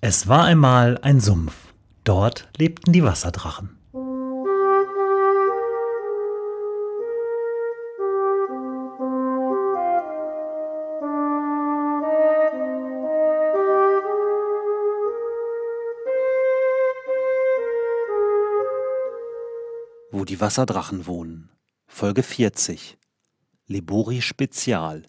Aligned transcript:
Es 0.00 0.28
war 0.28 0.44
einmal 0.44 0.96
ein 0.98 1.18
Sumpf. 1.18 1.74
Dort 2.04 2.48
lebten 2.56 2.92
die 2.92 3.02
Wasserdrachen. 3.02 3.76
Wo 20.12 20.24
die 20.24 20.40
Wasserdrachen 20.40 21.08
wohnen. 21.08 21.50
Folge 21.88 22.22
40. 22.22 22.96
Libori 23.66 24.22
Spezial. 24.22 25.02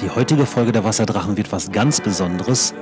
Die 0.00 0.10
heutige 0.10 0.44
Folge 0.44 0.72
der 0.72 0.84
Wasserdrachen 0.84 1.38
wird 1.38 1.52
was 1.52 1.72
ganz 1.72 2.02
Besonderes, 2.02 2.74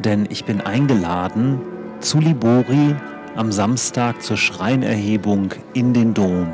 denn 0.00 0.26
ich 0.28 0.44
bin 0.44 0.60
eingeladen 0.60 1.58
zu 2.00 2.18
Libori 2.18 2.94
am 3.36 3.50
Samstag 3.50 4.22
zur 4.22 4.36
Schreinerhebung 4.36 5.54
in 5.72 5.94
den 5.94 6.12
Dom. 6.12 6.52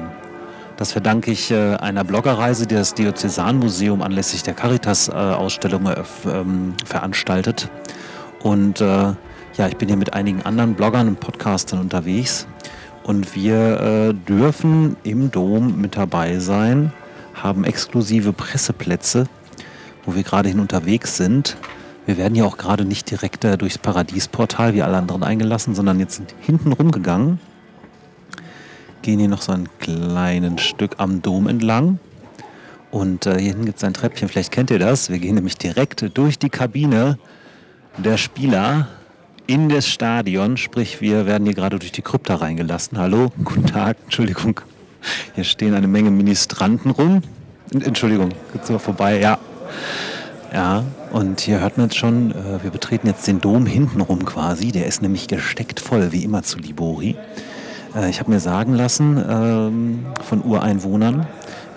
Das 0.76 0.92
verdanke 0.92 1.32
ich 1.32 1.50
äh, 1.50 1.74
einer 1.74 2.04
Bloggerreise, 2.04 2.68
die 2.68 2.76
das 2.76 2.94
Diözesanmuseum 2.94 4.00
anlässlich 4.00 4.44
der 4.44 4.54
Caritas-Ausstellung 4.54 5.86
äh, 5.86 6.04
ähm, 6.26 6.74
veranstaltet. 6.84 7.68
Und 8.40 8.80
äh, 8.80 8.84
ja, 8.84 9.66
ich 9.66 9.76
bin 9.78 9.88
hier 9.88 9.96
mit 9.96 10.14
einigen 10.14 10.42
anderen 10.42 10.74
Bloggern 10.74 11.08
und 11.08 11.18
Podcastern 11.18 11.80
unterwegs. 11.80 12.46
Und 13.02 13.34
wir 13.34 14.12
dürfen 14.28 14.96
im 15.02 15.30
Dom 15.30 15.80
mit 15.80 15.96
dabei 15.96 16.38
sein, 16.38 16.92
haben 17.34 17.64
exklusive 17.64 18.34
Presseplätze, 18.34 19.26
wo 20.04 20.14
wir 20.14 20.22
gerade 20.22 20.48
hin 20.48 20.60
unterwegs 20.60 21.16
sind. 21.16 21.56
Wir 22.06 22.16
werden 22.16 22.34
ja 22.34 22.44
auch 22.44 22.56
gerade 22.56 22.84
nicht 22.84 23.10
direkt 23.10 23.44
äh, 23.44 23.58
durchs 23.58 23.78
Paradiesportal 23.78 24.74
wie 24.74 24.82
alle 24.82 24.96
anderen 24.96 25.22
eingelassen, 25.22 25.74
sondern 25.74 26.00
jetzt 26.00 26.16
sind 26.16 26.34
hinten 26.40 26.72
rumgegangen 26.72 27.38
gehen 29.02 29.20
hier 29.20 29.28
noch 29.28 29.42
so 29.42 29.52
ein 29.52 29.68
kleines 29.78 30.62
Stück 30.62 30.96
am 30.98 31.22
Dom 31.22 31.48
entlang. 31.48 31.98
Und 32.90 33.26
äh, 33.26 33.38
hier 33.38 33.48
hinten 33.48 33.66
gibt 33.66 33.78
es 33.78 33.84
ein 33.84 33.94
Treppchen, 33.94 34.28
vielleicht 34.28 34.52
kennt 34.52 34.70
ihr 34.70 34.78
das. 34.78 35.10
Wir 35.10 35.18
gehen 35.18 35.34
nämlich 35.34 35.56
direkt 35.56 36.16
durch 36.16 36.38
die 36.38 36.48
Kabine 36.48 37.18
der 37.98 38.16
Spieler 38.16 38.88
in 39.46 39.68
das 39.68 39.88
Stadion. 39.88 40.56
Sprich, 40.56 41.00
wir 41.00 41.26
werden 41.26 41.44
hier 41.44 41.54
gerade 41.54 41.78
durch 41.78 41.92
die 41.92 42.02
Krypta 42.02 42.36
reingelassen. 42.36 42.98
Hallo, 42.98 43.30
guten 43.44 43.66
Tag, 43.66 43.96
Entschuldigung. 44.04 44.60
Hier 45.34 45.44
stehen 45.44 45.74
eine 45.74 45.88
Menge 45.88 46.10
Ministranten 46.10 46.90
rum. 46.90 47.22
Entschuldigung, 47.72 48.30
geht's 48.52 48.70
mal 48.70 48.78
vorbei, 48.78 49.20
ja. 49.20 49.38
Ja, 50.52 50.84
und 51.12 51.40
hier 51.40 51.60
hört 51.60 51.76
man 51.76 51.86
jetzt 51.86 51.96
schon, 51.96 52.30
äh, 52.30 52.62
wir 52.62 52.70
betreten 52.70 53.06
jetzt 53.06 53.26
den 53.26 53.40
Dom 53.40 53.66
hinten 53.66 54.00
rum 54.00 54.24
quasi. 54.24 54.72
Der 54.72 54.86
ist 54.86 55.02
nämlich 55.02 55.28
gesteckt 55.28 55.78
voll, 55.78 56.12
wie 56.12 56.24
immer 56.24 56.42
zu 56.42 56.58
Libori. 56.58 57.16
Äh, 57.94 58.08
ich 58.08 58.20
habe 58.20 58.30
mir 58.30 58.40
sagen 58.40 58.74
lassen 58.74 59.22
ähm, 59.28 60.06
von 60.26 60.42
Ureinwohnern, 60.42 61.26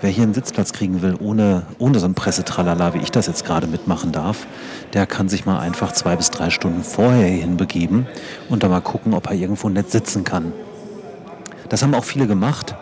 wer 0.00 0.10
hier 0.10 0.24
einen 0.24 0.34
Sitzplatz 0.34 0.72
kriegen 0.72 1.02
will, 1.02 1.16
ohne, 1.20 1.62
ohne 1.78 1.98
so 1.98 2.06
ein 2.06 2.14
Pressetralala, 2.14 2.94
wie 2.94 2.98
ich 2.98 3.10
das 3.10 3.26
jetzt 3.26 3.44
gerade 3.44 3.66
mitmachen 3.66 4.10
darf, 4.10 4.46
der 4.94 5.06
kann 5.06 5.28
sich 5.28 5.44
mal 5.44 5.58
einfach 5.58 5.92
zwei 5.92 6.16
bis 6.16 6.30
drei 6.30 6.50
Stunden 6.50 6.82
vorher 6.82 7.28
hierhin 7.28 7.56
begeben 7.56 8.06
und 8.48 8.62
da 8.62 8.68
mal 8.68 8.80
gucken, 8.80 9.14
ob 9.14 9.28
er 9.28 9.36
irgendwo 9.36 9.68
nett 9.68 9.90
sitzen 9.90 10.24
kann. 10.24 10.52
Das 11.68 11.82
haben 11.82 11.94
auch 11.94 12.04
viele 12.04 12.26
gemacht. 12.26 12.74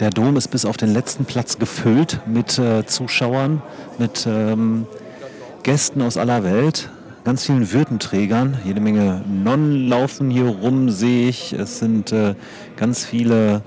Der 0.00 0.10
Dom 0.10 0.36
ist 0.36 0.48
bis 0.48 0.64
auf 0.64 0.76
den 0.76 0.92
letzten 0.92 1.26
Platz 1.26 1.58
gefüllt 1.58 2.20
mit 2.26 2.58
äh, 2.58 2.86
Zuschauern, 2.86 3.62
mit 3.98 4.26
ähm, 4.26 4.86
Gästen 5.62 6.00
aus 6.02 6.16
aller 6.16 6.42
Welt 6.42 6.88
ganz 7.24 7.44
vielen 7.44 7.70
Würdenträgern. 7.70 8.58
Jede 8.64 8.80
Menge 8.80 9.22
Nonnen 9.28 9.88
laufen 9.88 10.30
hier 10.30 10.46
rum, 10.46 10.90
sehe 10.90 11.28
ich. 11.28 11.52
Es 11.52 11.78
sind 11.78 12.12
äh, 12.12 12.34
ganz 12.76 13.04
viele 13.04 13.62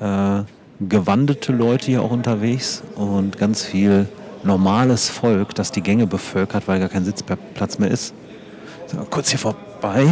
äh, 0.00 0.42
gewandete 0.80 1.52
Leute 1.52 1.86
hier 1.86 2.02
auch 2.02 2.10
unterwegs 2.10 2.82
und 2.96 3.38
ganz 3.38 3.62
viel 3.62 4.08
normales 4.42 5.08
Volk, 5.08 5.54
das 5.54 5.72
die 5.72 5.82
Gänge 5.82 6.06
bevölkert, 6.06 6.68
weil 6.68 6.80
gar 6.80 6.88
kein 6.88 7.04
Sitzplatz 7.04 7.78
mehr 7.78 7.90
ist. 7.90 8.14
So, 8.86 8.98
kurz 9.08 9.30
hier 9.30 9.38
vorbei. 9.38 10.06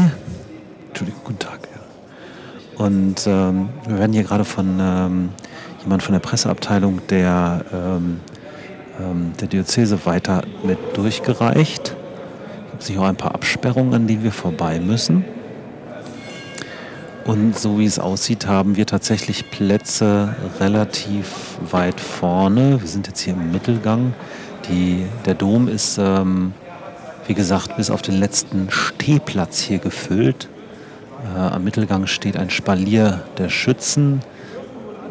Entschuldigung, 0.89 1.21
guten 1.25 1.39
Tag. 1.39 1.69
Und 2.77 3.27
ähm, 3.27 3.69
wir 3.87 3.99
werden 3.99 4.13
hier 4.13 4.25
gerade 4.25 4.45
von 4.45 4.79
ähm, 4.81 5.29
jemand 5.85 6.03
von 6.03 6.13
der 6.13 6.21
Presseabteilung 6.21 7.01
der, 7.09 7.65
ähm, 7.73 8.21
ähm 9.01 9.33
der 9.41 9.49
Diözese 9.49 10.05
weiter 10.05 10.43
mit 10.63 10.79
durchgereicht 10.97 11.97
sich 12.85 12.99
auch 12.99 13.05
ein 13.05 13.17
paar 13.17 13.35
Absperrungen, 13.35 13.95
an 13.95 14.07
denen 14.07 14.23
wir 14.23 14.33
vorbei 14.33 14.81
müssen. 14.81 15.25
Und 17.25 17.59
so 17.59 17.79
wie 17.79 17.87
es 17.87 17.99
aussieht, 17.99 18.47
haben 18.47 18.77
wir 18.77 18.87
tatsächlich 18.87 19.51
Plätze 19.51 20.37
relativ 20.61 21.59
weit 21.71 21.99
vorne. 21.99 22.81
Wir 22.81 22.89
sind 22.89 23.07
jetzt 23.07 23.21
hier 23.21 23.33
im 23.33 23.51
Mittelgang. 23.51 24.13
Die, 24.69 25.07
der 25.25 25.35
Dom 25.35 25.69
ist, 25.69 25.99
ähm, 25.99 26.53
wie 27.27 27.35
gesagt, 27.35 27.77
bis 27.77 27.91
auf 27.91 28.03
den 28.03 28.19
letzten 28.19 28.71
Stehplatz 28.71 29.61
hier 29.61 29.79
gefüllt. 29.79 30.49
Äh, 31.35 31.39
am 31.39 31.65
Mittelgang 31.65 32.07
steht 32.07 32.37
ein 32.37 32.51
Spalier 32.51 33.23
der 33.39 33.49
Schützen. 33.49 34.21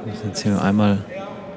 Müssen 0.05 0.27
jetzt 0.27 0.43
hier 0.43 0.61
einmal 0.61 0.99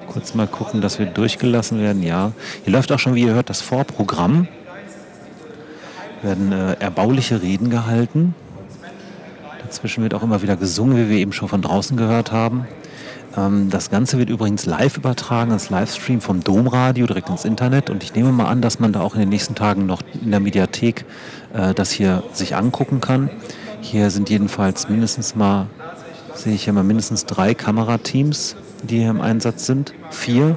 kurz 0.06 0.34
mal 0.34 0.46
gucken, 0.46 0.80
dass 0.80 0.98
wir 0.98 1.06
durchgelassen 1.06 1.80
werden. 1.80 2.02
Ja, 2.02 2.32
hier 2.64 2.72
läuft 2.72 2.92
auch 2.92 2.98
schon, 2.98 3.14
wie 3.14 3.22
ihr 3.22 3.34
hört, 3.34 3.50
das 3.50 3.60
Vorprogramm 3.60 4.48
werden 6.22 6.52
äh, 6.52 6.74
erbauliche 6.74 7.42
Reden 7.42 7.70
gehalten. 7.70 8.34
Dazwischen 9.62 10.02
wird 10.02 10.14
auch 10.14 10.22
immer 10.22 10.42
wieder 10.42 10.56
gesungen, 10.56 10.96
wie 10.96 11.10
wir 11.10 11.18
eben 11.18 11.32
schon 11.32 11.48
von 11.48 11.60
draußen 11.60 11.96
gehört 11.96 12.32
haben. 12.32 12.66
Ähm, 13.36 13.68
das 13.70 13.90
Ganze 13.90 14.18
wird 14.18 14.30
übrigens 14.30 14.64
live 14.64 14.96
übertragen 14.96 15.52
als 15.52 15.70
Livestream 15.70 16.20
vom 16.20 16.42
Domradio 16.42 17.06
direkt 17.06 17.28
ins 17.28 17.44
Internet. 17.44 17.90
Und 17.90 18.02
ich 18.02 18.14
nehme 18.14 18.32
mal 18.32 18.46
an, 18.46 18.62
dass 18.62 18.78
man 18.78 18.92
da 18.92 19.00
auch 19.00 19.14
in 19.14 19.20
den 19.20 19.28
nächsten 19.28 19.54
Tagen 19.54 19.86
noch 19.86 20.02
in 20.22 20.30
der 20.30 20.40
Mediathek 20.40 21.04
äh, 21.52 21.74
das 21.74 21.90
hier 21.90 22.22
sich 22.32 22.56
angucken 22.56 23.00
kann. 23.00 23.30
Hier 23.80 24.10
sind 24.10 24.30
jedenfalls 24.30 24.88
mindestens 24.88 25.34
mal, 25.34 25.66
sehe 26.38 26.54
ich 26.54 26.64
hier 26.64 26.72
mal 26.72 26.84
mindestens 26.84 27.26
drei 27.26 27.54
Kamerateams, 27.54 28.56
die 28.82 28.98
hier 28.98 29.10
im 29.10 29.20
Einsatz 29.20 29.66
sind. 29.66 29.94
Vier. 30.10 30.56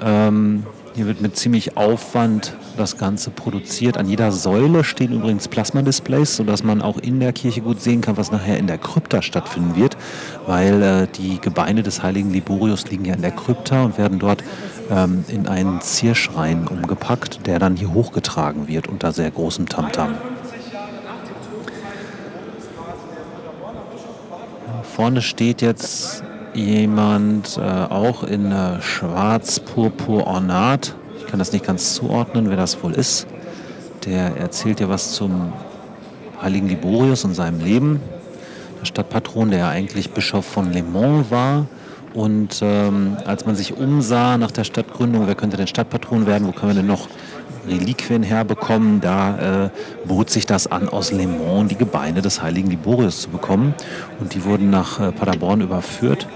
Ähm, 0.00 0.64
hier 0.94 1.06
wird 1.06 1.22
mit 1.22 1.36
ziemlich 1.36 1.76
Aufwand 1.76 2.54
das 2.76 2.98
Ganze 2.98 3.30
produziert. 3.30 3.96
An 3.96 4.08
jeder 4.08 4.30
Säule 4.30 4.84
stehen 4.84 5.12
übrigens 5.12 5.48
Plasma-Displays, 5.48 6.36
sodass 6.36 6.62
man 6.62 6.82
auch 6.82 6.98
in 6.98 7.18
der 7.20 7.32
Kirche 7.32 7.62
gut 7.62 7.80
sehen 7.80 8.02
kann, 8.02 8.16
was 8.16 8.30
nachher 8.30 8.58
in 8.58 8.66
der 8.66 8.78
Krypta 8.78 9.22
stattfinden 9.22 9.76
wird, 9.76 9.96
weil 10.46 10.82
äh, 10.82 11.06
die 11.16 11.38
Gebeine 11.40 11.82
des 11.82 12.02
heiligen 12.02 12.30
Liborius 12.30 12.90
liegen 12.90 13.04
ja 13.04 13.14
in 13.14 13.22
der 13.22 13.30
Krypta 13.30 13.84
und 13.84 13.96
werden 13.96 14.18
dort 14.18 14.44
ähm, 14.90 15.24
in 15.28 15.48
einen 15.48 15.80
Zierschrein 15.80 16.66
umgepackt, 16.68 17.46
der 17.46 17.58
dann 17.58 17.76
hier 17.76 17.94
hochgetragen 17.94 18.68
wird 18.68 18.86
unter 18.86 19.12
sehr 19.12 19.30
großem 19.30 19.68
Tamtam. 19.68 20.10
-Tam. 20.10 20.41
Vorne 24.94 25.22
steht 25.22 25.62
jetzt 25.62 26.22
jemand 26.52 27.56
äh, 27.56 27.62
auch 27.62 28.24
in 28.24 28.52
äh, 28.52 28.82
schwarz-purpur-ornat. 28.82 30.94
Ich 31.18 31.26
kann 31.28 31.38
das 31.38 31.52
nicht 31.52 31.64
ganz 31.64 31.94
zuordnen, 31.94 32.50
wer 32.50 32.58
das 32.58 32.82
wohl 32.82 32.92
ist. 32.92 33.26
Der 34.04 34.36
erzählt 34.36 34.80
ja 34.80 34.90
was 34.90 35.12
zum 35.12 35.54
heiligen 36.42 36.68
Liborius 36.68 37.24
und 37.24 37.32
seinem 37.32 37.60
Leben. 37.60 38.02
Der 38.80 38.84
Stadtpatron, 38.84 39.48
der 39.48 39.60
ja 39.60 39.70
eigentlich 39.70 40.10
Bischof 40.10 40.44
von 40.44 40.74
Le 40.74 40.82
Mans 40.82 41.30
war. 41.30 41.64
Und 42.12 42.60
ähm, 42.60 43.16
als 43.24 43.46
man 43.46 43.56
sich 43.56 43.74
umsah 43.74 44.36
nach 44.36 44.50
der 44.50 44.64
Stadtgründung, 44.64 45.26
wer 45.26 45.36
könnte 45.36 45.56
denn 45.56 45.68
Stadtpatron 45.68 46.26
werden, 46.26 46.46
wo 46.46 46.52
können 46.52 46.72
wir 46.72 46.82
denn 46.82 46.86
noch 46.86 47.08
Reliquien 47.66 48.22
herbekommen, 48.22 49.00
da 49.00 49.66
äh, 49.66 49.70
bot 50.06 50.30
sich 50.30 50.46
das 50.46 50.66
an, 50.66 50.88
aus 50.88 51.12
Le 51.12 51.26
Mans 51.26 51.68
die 51.68 51.76
Gebeine 51.76 52.22
des 52.22 52.42
heiligen 52.42 52.70
Liborius 52.70 53.22
zu 53.22 53.30
bekommen. 53.30 53.74
Und 54.20 54.34
die 54.34 54.44
wurden 54.44 54.70
nach 54.70 55.00
äh, 55.00 55.12
Paderborn 55.12 55.60
überführt. 55.60 56.26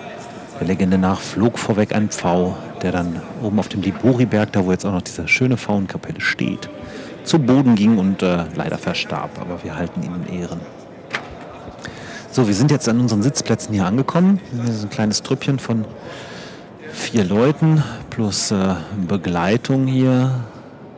Der 0.60 0.66
Legende 0.66 0.98
nach 0.98 1.20
flog 1.20 1.58
vorweg 1.58 1.94
ein 1.94 2.08
Pfau, 2.08 2.56
der 2.82 2.92
dann 2.92 3.20
oben 3.42 3.58
auf 3.58 3.68
dem 3.68 3.82
Liboriberg, 3.82 4.52
da 4.52 4.64
wo 4.64 4.72
jetzt 4.72 4.86
auch 4.86 4.92
noch 4.92 5.02
diese 5.02 5.28
schöne 5.28 5.56
Pfauenkapelle 5.56 6.20
steht, 6.20 6.70
zu 7.24 7.38
Boden 7.38 7.74
ging 7.74 7.98
und 7.98 8.22
äh, 8.22 8.44
leider 8.54 8.78
verstarb. 8.78 9.30
Aber 9.40 9.62
wir 9.62 9.76
halten 9.76 10.02
ihn 10.02 10.12
in 10.26 10.40
Ehren. 10.40 10.60
So, 12.30 12.46
wir 12.46 12.54
sind 12.54 12.70
jetzt 12.70 12.88
an 12.88 13.00
unseren 13.00 13.22
Sitzplätzen 13.22 13.74
hier 13.74 13.86
angekommen. 13.86 14.40
Hier 14.52 14.72
ist 14.72 14.84
ein 14.84 14.90
kleines 14.90 15.22
Trüppchen 15.22 15.58
von 15.58 15.84
vier 16.92 17.24
Leuten 17.24 17.82
plus 18.10 18.50
äh, 18.50 18.74
Begleitung 19.08 19.86
hier 19.86 20.30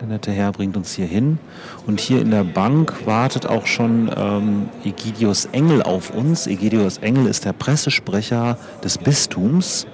der 0.00 0.08
nette 0.08 0.30
Herr 0.30 0.52
bringt 0.52 0.76
uns 0.76 0.94
hier 0.94 1.06
hin. 1.06 1.38
Und 1.86 2.00
hier 2.00 2.20
in 2.20 2.30
der 2.30 2.44
Bank 2.44 3.06
wartet 3.06 3.46
auch 3.46 3.66
schon 3.66 4.10
ähm, 4.16 4.68
Egidius 4.84 5.46
Engel 5.46 5.82
auf 5.82 6.10
uns. 6.10 6.46
Egidius 6.46 6.98
Engel 6.98 7.26
ist 7.26 7.44
der 7.44 7.52
Pressesprecher 7.52 8.58
des 8.84 8.98
Bistums. 8.98 9.86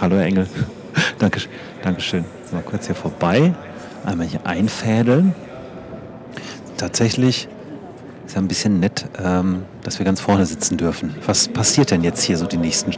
Hallo 0.00 0.16
Herr 0.16 0.24
Engel. 0.24 0.46
Danke, 1.18 1.40
Dankeschön. 1.82 2.24
Mal 2.52 2.62
kurz 2.62 2.86
hier 2.86 2.94
vorbei. 2.94 3.54
Einmal 4.04 4.26
hier 4.26 4.46
einfädeln. 4.46 5.34
Tatsächlich 6.78 7.48
ist 8.26 8.34
ja 8.34 8.40
ein 8.40 8.48
bisschen 8.48 8.80
nett, 8.80 9.06
ähm, 9.22 9.64
dass 9.82 9.98
wir 9.98 10.06
ganz 10.06 10.20
vorne 10.20 10.46
sitzen 10.46 10.78
dürfen. 10.78 11.14
Was 11.26 11.48
passiert 11.48 11.90
denn 11.90 12.02
jetzt 12.02 12.22
hier 12.22 12.38
so 12.38 12.46
die 12.46 12.56
nächsten 12.56 12.92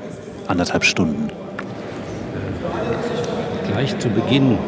anderthalb 0.46 0.84
Stunden? 0.84 1.28
Gleich 3.66 3.98
zu 3.98 4.08
Beginn 4.08 4.58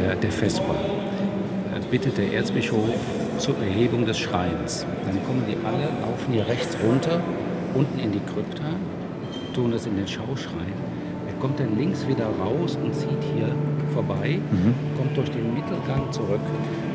der, 0.00 0.14
der 0.16 0.30
Vesper 0.30 0.74
äh, 1.74 1.80
bittet 1.90 2.18
der 2.18 2.32
Erzbischof 2.32 2.88
zur 3.38 3.54
Erhebung 3.58 4.04
des 4.06 4.18
Schreins. 4.18 4.86
Dann 5.04 5.22
kommen 5.26 5.42
die 5.48 5.56
alle, 5.66 5.84
laufen 6.02 6.32
hier 6.32 6.46
rechts 6.46 6.76
runter, 6.86 7.20
unten 7.74 7.98
in 7.98 8.12
die 8.12 8.20
Krypta, 8.20 8.64
tun 9.54 9.70
das 9.72 9.86
in 9.86 9.96
den 9.96 10.06
Schauschrein. 10.08 10.72
Er 11.26 11.34
kommt 11.40 11.60
dann 11.60 11.76
links 11.76 12.06
wieder 12.08 12.26
raus 12.42 12.78
und 12.82 12.94
zieht 12.94 13.22
hier 13.34 13.48
vorbei, 13.92 14.38
Mhm. 14.50 14.74
kommt 14.96 15.16
durch 15.16 15.30
den 15.30 15.52
Mittelgang 15.54 16.10
zurück. 16.10 16.40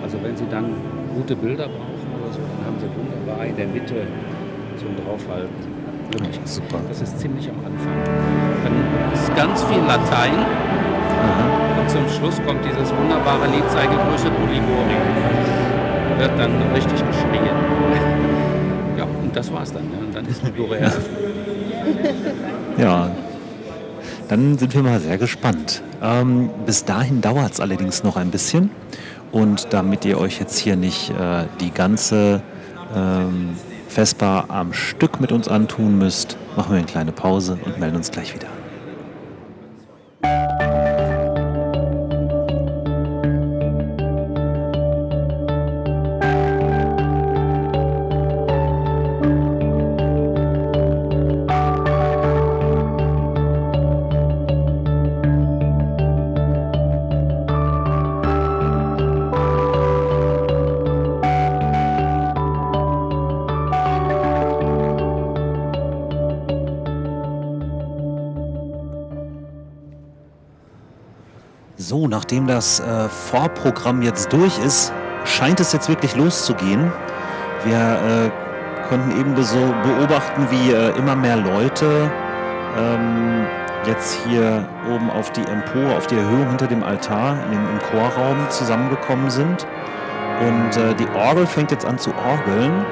Also 0.03 0.18
wenn 0.24 0.36
Sie 0.36 0.45
dann 0.50 0.65
gute 1.15 1.36
Bilder 1.36 1.65
brauchen 1.68 2.07
oder 2.19 2.31
so, 2.33 2.39
dann 2.39 2.65
haben 2.65 2.77
Sie 2.80 2.88
wunderbar 2.98 3.45
in 3.45 3.56
der 3.56 3.68
Mitte 3.68 3.95
zum 4.77 4.95
Draufhalten. 5.06 5.81
Wirklich. 6.12 6.36
Ja, 6.38 6.42
super. 6.45 6.80
Das 6.89 7.01
ist 7.01 7.19
ziemlich 7.19 7.48
am 7.50 7.56
Anfang. 7.65 7.94
Dann 8.63 9.13
ist 9.13 9.33
ganz 9.36 9.63
viel 9.63 9.80
Latein. 9.88 11.61
Und 11.81 11.89
zum 11.89 12.07
Schluss 12.10 12.36
kommt 12.45 12.63
dieses 12.63 12.95
wunderbare 12.95 13.48
Lied 13.48 13.63
Sei 13.72 13.88
gegrüßet, 13.88 14.31
Ulibori. 14.31 14.95
Wird 16.19 16.38
dann 16.38 16.51
richtig 16.74 17.00
geschrien. 17.06 17.50
Ja, 18.98 19.06
und 19.06 19.36
das 19.36 19.51
war's 19.51 19.74
dann. 19.74 19.83
Ne? 19.86 19.98
Und 20.06 20.16
dann 20.16 20.25
ist 20.28 20.44
die 20.45 20.51
Dore 20.51 20.78
eröffnet. 20.78 21.18
Ja, 22.78 23.10
dann 24.28 24.57
sind 24.60 24.75
wir 24.75 24.83
mal 24.83 25.00
sehr 25.00 25.18
gespannt. 25.18 25.81
Ähm, 26.04 26.51
bis 26.66 26.86
dahin 26.86 27.22
dauert 27.22 27.54
es 27.54 27.60
allerdings 27.60 28.04
noch 28.04 28.16
ein 28.16 28.30
bisschen. 28.30 28.69
Und 29.31 29.74
damit 29.74 30.06
ihr 30.06 30.19
euch 30.19 30.39
jetzt 30.39 30.57
hier 30.60 30.75
nicht 30.75 31.10
äh, 31.10 31.45
die 31.60 31.72
ganze 31.72 32.42
ähm, 32.95 33.56
Vespa 33.88 34.45
am 34.50 34.74
Stück 34.74 35.19
mit 35.19 35.31
uns 35.31 35.48
antun 35.48 35.98
müsst, 35.98 36.38
machen 36.56 36.72
wir 36.72 36.77
eine 36.77 36.88
kleine 36.88 37.12
Pause 37.12 37.57
und 37.66 37.80
melden 37.80 37.98
uns 37.98 38.12
gleich 38.12 38.36
wieder. 38.36 38.48
So, 71.91 72.07
nachdem 72.07 72.47
das 72.47 72.79
äh, 72.79 73.09
Vorprogramm 73.09 74.01
jetzt 74.01 74.31
durch 74.31 74.57
ist, 74.59 74.93
scheint 75.25 75.59
es 75.59 75.73
jetzt 75.73 75.89
wirklich 75.89 76.15
loszugehen. 76.15 76.89
Wir 77.65 77.75
äh, 77.75 78.88
konnten 78.88 79.19
eben 79.19 79.35
so 79.43 79.59
beobachten, 79.83 80.47
wie 80.49 80.71
äh, 80.71 80.97
immer 80.97 81.17
mehr 81.17 81.35
Leute 81.35 82.09
ähm, 82.77 83.45
jetzt 83.85 84.17
hier 84.25 84.65
oben 84.89 85.09
auf 85.09 85.33
die 85.33 85.41
Empore, 85.41 85.97
auf 85.97 86.07
die 86.07 86.15
Erhöhung 86.15 86.47
hinter 86.47 86.67
dem 86.67 86.81
Altar 86.81 87.35
in 87.51 87.59
im 87.59 87.79
Chorraum 87.79 88.38
zusammengekommen 88.47 89.29
sind. 89.29 89.67
Und 90.47 90.77
äh, 90.77 90.95
die 90.95 91.09
Orgel 91.13 91.45
fängt 91.45 91.71
jetzt 91.71 91.85
an 91.85 91.97
zu 91.97 92.11
orgeln. 92.15 92.85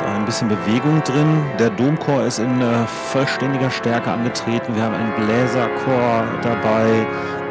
Ist 0.00 0.06
ein 0.06 0.24
bisschen 0.24 0.48
Bewegung 0.48 1.02
drin. 1.02 1.42
Der 1.58 1.70
Domchor 1.70 2.24
ist 2.24 2.38
in 2.38 2.60
äh, 2.60 2.86
vollständiger 3.12 3.70
Stärke 3.70 4.10
angetreten. 4.10 4.74
Wir 4.74 4.82
haben 4.82 4.94
einen 4.94 5.14
Bläserchor 5.14 6.24
dabei. 6.42 7.06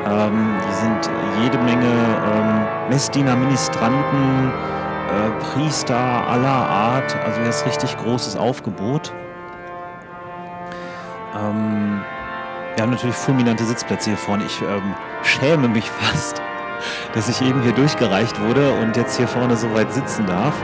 Ähm, 0.08 0.58
die 0.68 0.74
sind 0.74 1.10
jede 1.42 1.58
Menge 1.60 1.86
ähm, 1.86 2.90
Messdiener, 2.90 3.36
Ministranten, 3.36 4.52
äh, 4.52 5.44
Priester 5.44 5.96
aller 5.96 6.48
Art. 6.48 7.16
Also 7.26 7.40
hier 7.40 7.50
ist 7.50 7.66
richtig 7.66 7.98
großes 7.98 8.36
Aufgebot. 8.36 9.14
Ähm, 11.36 12.02
wir 12.76 12.84
haben 12.84 12.92
natürlich 12.92 13.16
fulminante 13.16 13.64
Sitzplätze 13.66 14.12
hier 14.12 14.18
vorne. 14.18 14.46
Ich 14.46 14.62
ähm, 14.62 14.94
schäme 15.24 15.68
mich 15.68 15.90
fast, 16.00 16.42
dass 17.14 17.30
ich 17.30 17.42
eben 17.42 17.62
hier 17.62 17.74
durchgereicht 17.74 18.40
wurde 18.42 18.72
und 18.74 18.96
jetzt 18.96 19.18
hier 19.18 19.28
vorne 19.28 19.56
so 19.56 19.74
weit 19.74 19.92
sitzen 19.94 20.26
darf. 20.26 20.56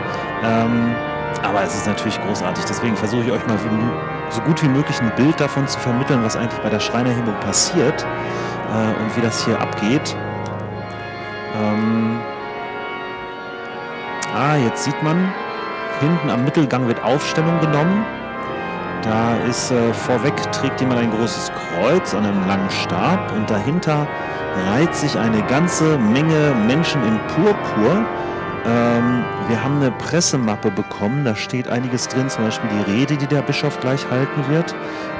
Ähm, 0.43 0.95
aber 1.43 1.63
es 1.63 1.75
ist 1.75 1.87
natürlich 1.87 2.19
großartig. 2.21 2.65
Deswegen 2.65 2.95
versuche 2.95 3.23
ich 3.23 3.31
euch 3.31 3.45
mal 3.47 3.57
so 4.29 4.41
gut 4.41 4.61
wie 4.63 4.67
möglich 4.67 4.99
ein 5.01 5.11
Bild 5.15 5.39
davon 5.39 5.67
zu 5.67 5.79
vermitteln, 5.79 6.23
was 6.23 6.35
eigentlich 6.35 6.59
bei 6.61 6.69
der 6.69 6.79
Schreinerhebung 6.79 7.39
passiert 7.39 8.03
äh, 8.03 9.01
und 9.01 9.15
wie 9.15 9.21
das 9.21 9.45
hier 9.45 9.59
abgeht. 9.59 10.15
Ähm 11.55 12.19
ah, 14.35 14.55
jetzt 14.57 14.83
sieht 14.83 15.01
man, 15.03 15.33
hinten 15.99 16.29
am 16.29 16.43
Mittelgang 16.43 16.87
wird 16.87 17.03
Aufstellung 17.03 17.59
genommen. 17.59 18.05
Da 19.03 19.35
ist 19.47 19.71
äh, 19.71 19.93
vorweg 19.93 20.35
trägt 20.51 20.81
jemand 20.81 20.99
ein 20.99 21.11
großes 21.11 21.51
Kreuz 21.51 22.15
an 22.15 22.25
einem 22.25 22.47
langen 22.47 22.69
Stab 22.71 23.31
und 23.33 23.49
dahinter 23.49 24.07
reiht 24.71 24.95
sich 24.95 25.17
eine 25.17 25.41
ganze 25.43 25.97
Menge 25.99 26.55
Menschen 26.67 27.03
in 27.03 27.19
Purpur. 27.27 28.05
Ähm, 28.67 29.23
wir 29.47 29.63
haben 29.63 29.77
eine 29.77 29.91
Pressemappe 29.91 30.71
bekommen, 30.71 31.23
da 31.23 31.35
steht 31.35 31.67
einiges 31.67 32.07
drin, 32.07 32.29
zum 32.29 32.45
Beispiel 32.45 32.69
die 32.69 32.91
Rede, 32.91 33.17
die 33.17 33.27
der 33.27 33.41
Bischof 33.41 33.79
gleich 33.79 34.09
halten 34.09 34.47
wird. 34.49 34.73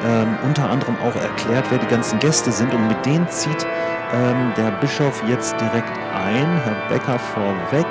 Ähm, 0.05 0.37
unter 0.43 0.69
anderem 0.69 0.95
auch 1.03 1.15
erklärt, 1.15 1.65
wer 1.69 1.77
die 1.77 1.87
ganzen 1.87 2.19
Gäste 2.19 2.51
sind 2.51 2.73
und 2.73 2.87
mit 2.87 3.05
denen 3.05 3.27
zieht 3.29 3.65
ähm, 4.13 4.53
der 4.57 4.71
Bischof 4.79 5.23
jetzt 5.27 5.59
direkt 5.59 5.97
ein, 6.13 6.61
Herr 6.63 6.89
Becker 6.89 7.19
vorweg. 7.19 7.87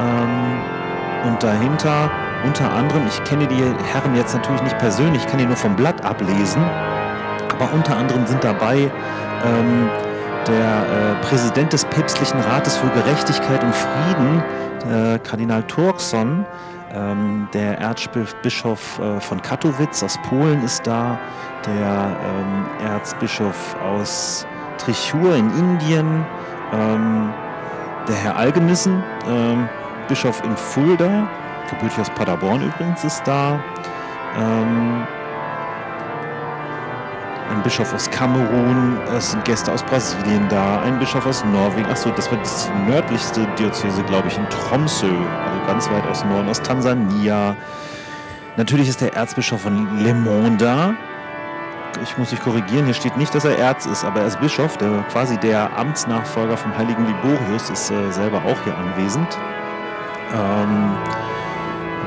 Ähm, 0.00 1.30
und 1.30 1.42
dahinter 1.42 2.10
unter 2.44 2.72
anderem, 2.72 3.02
ich 3.08 3.24
kenne 3.24 3.46
die 3.48 3.62
Herren 3.92 4.14
jetzt 4.14 4.34
natürlich 4.34 4.62
nicht 4.62 4.78
persönlich, 4.78 5.22
ich 5.22 5.28
kann 5.28 5.38
die 5.38 5.46
nur 5.46 5.56
vom 5.56 5.74
Blatt 5.74 6.04
ablesen, 6.04 6.62
aber 7.52 7.72
unter 7.72 7.96
anderem 7.96 8.26
sind 8.26 8.44
dabei 8.44 8.90
ähm, 9.44 9.90
der 10.46 11.16
äh, 11.20 11.26
Präsident 11.26 11.72
des 11.72 11.84
Päpstlichen 11.86 12.40
Rates 12.40 12.76
für 12.76 12.88
Gerechtigkeit 12.88 13.62
und 13.62 13.74
Frieden, 13.74 14.42
äh, 14.90 15.18
Kardinal 15.18 15.62
Turkson, 15.64 16.44
ähm, 16.94 17.48
der 17.52 17.78
Erzbischof 17.78 18.98
äh, 18.98 19.20
von 19.20 19.42
Katowice 19.42 20.02
aus 20.04 20.18
Polen 20.28 20.62
ist 20.64 20.86
da, 20.86 21.18
der 21.66 22.16
ähm, 22.24 22.66
Erzbischof 22.86 23.76
aus 23.82 24.46
Trichur 24.78 25.34
in 25.34 25.50
Indien, 25.58 26.24
ähm, 26.72 27.32
der 28.08 28.16
Herr 28.16 28.36
Algenissen, 28.36 29.02
ähm, 29.28 29.68
Bischof 30.08 30.42
in 30.44 30.56
Fulda, 30.56 31.28
gebürtig 31.68 31.98
aus 31.98 32.10
Paderborn 32.10 32.62
übrigens, 32.62 33.04
ist 33.04 33.22
da. 33.26 33.60
Ein 37.50 37.62
Bischof 37.62 37.94
aus 37.94 38.10
Kamerun, 38.10 38.98
es 39.16 39.30
sind 39.30 39.44
Gäste 39.46 39.72
aus 39.72 39.82
Brasilien 39.82 40.46
da, 40.50 40.80
ein 40.82 40.98
Bischof 40.98 41.24
aus 41.26 41.42
Norwegen, 41.46 41.86
achso, 41.86 42.10
das 42.10 42.30
war 42.30 42.38
die 42.38 42.90
nördlichste 42.90 43.46
Diözese, 43.58 44.02
glaube 44.02 44.28
ich, 44.28 44.36
in 44.36 44.46
Tromsø, 44.50 45.06
also 45.06 45.66
ganz 45.66 45.90
weit 45.90 46.06
aus 46.06 46.24
Norden, 46.26 46.48
aus 46.48 46.60
Tansania. 46.60 47.56
Natürlich 48.58 48.90
ist 48.90 49.00
der 49.00 49.14
Erzbischof 49.14 49.62
von 49.62 49.98
Le 49.98 50.12
Mans 50.12 50.62
da. 50.62 50.94
Ich 52.02 52.18
muss 52.18 52.32
mich 52.32 52.40
korrigieren, 52.40 52.84
hier 52.84 52.94
steht 52.94 53.16
nicht, 53.16 53.34
dass 53.34 53.46
er 53.46 53.56
Erz 53.58 53.86
ist, 53.86 54.04
aber 54.04 54.20
er 54.20 54.26
ist 54.26 54.38
Bischof, 54.40 54.76
der 54.76 55.02
quasi 55.10 55.38
der 55.38 55.74
Amtsnachfolger 55.76 56.56
vom 56.56 56.76
heiligen 56.76 57.06
Liborius 57.06 57.70
ist 57.70 57.90
äh, 57.90 58.12
selber 58.12 58.42
auch 58.44 58.62
hier 58.64 58.76
anwesend. 58.76 59.38
Ähm, 60.34 60.96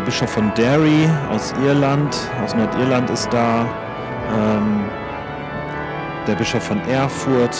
Bischof 0.05 0.29
von 0.29 0.53
Derry 0.53 1.09
aus 1.31 1.51
Irland, 1.65 2.15
aus 2.43 2.53
Nordirland 2.53 3.09
ist 3.09 3.33
da. 3.33 3.65
Ähm, 4.33 4.85
der 6.27 6.35
Bischof 6.35 6.63
von 6.63 6.79
Erfurt, 6.87 7.57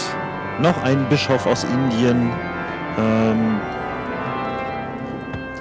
noch 0.59 0.83
ein 0.83 1.07
Bischof 1.09 1.45
aus 1.45 1.63
Indien, 1.63 2.31
ähm, 2.97 3.59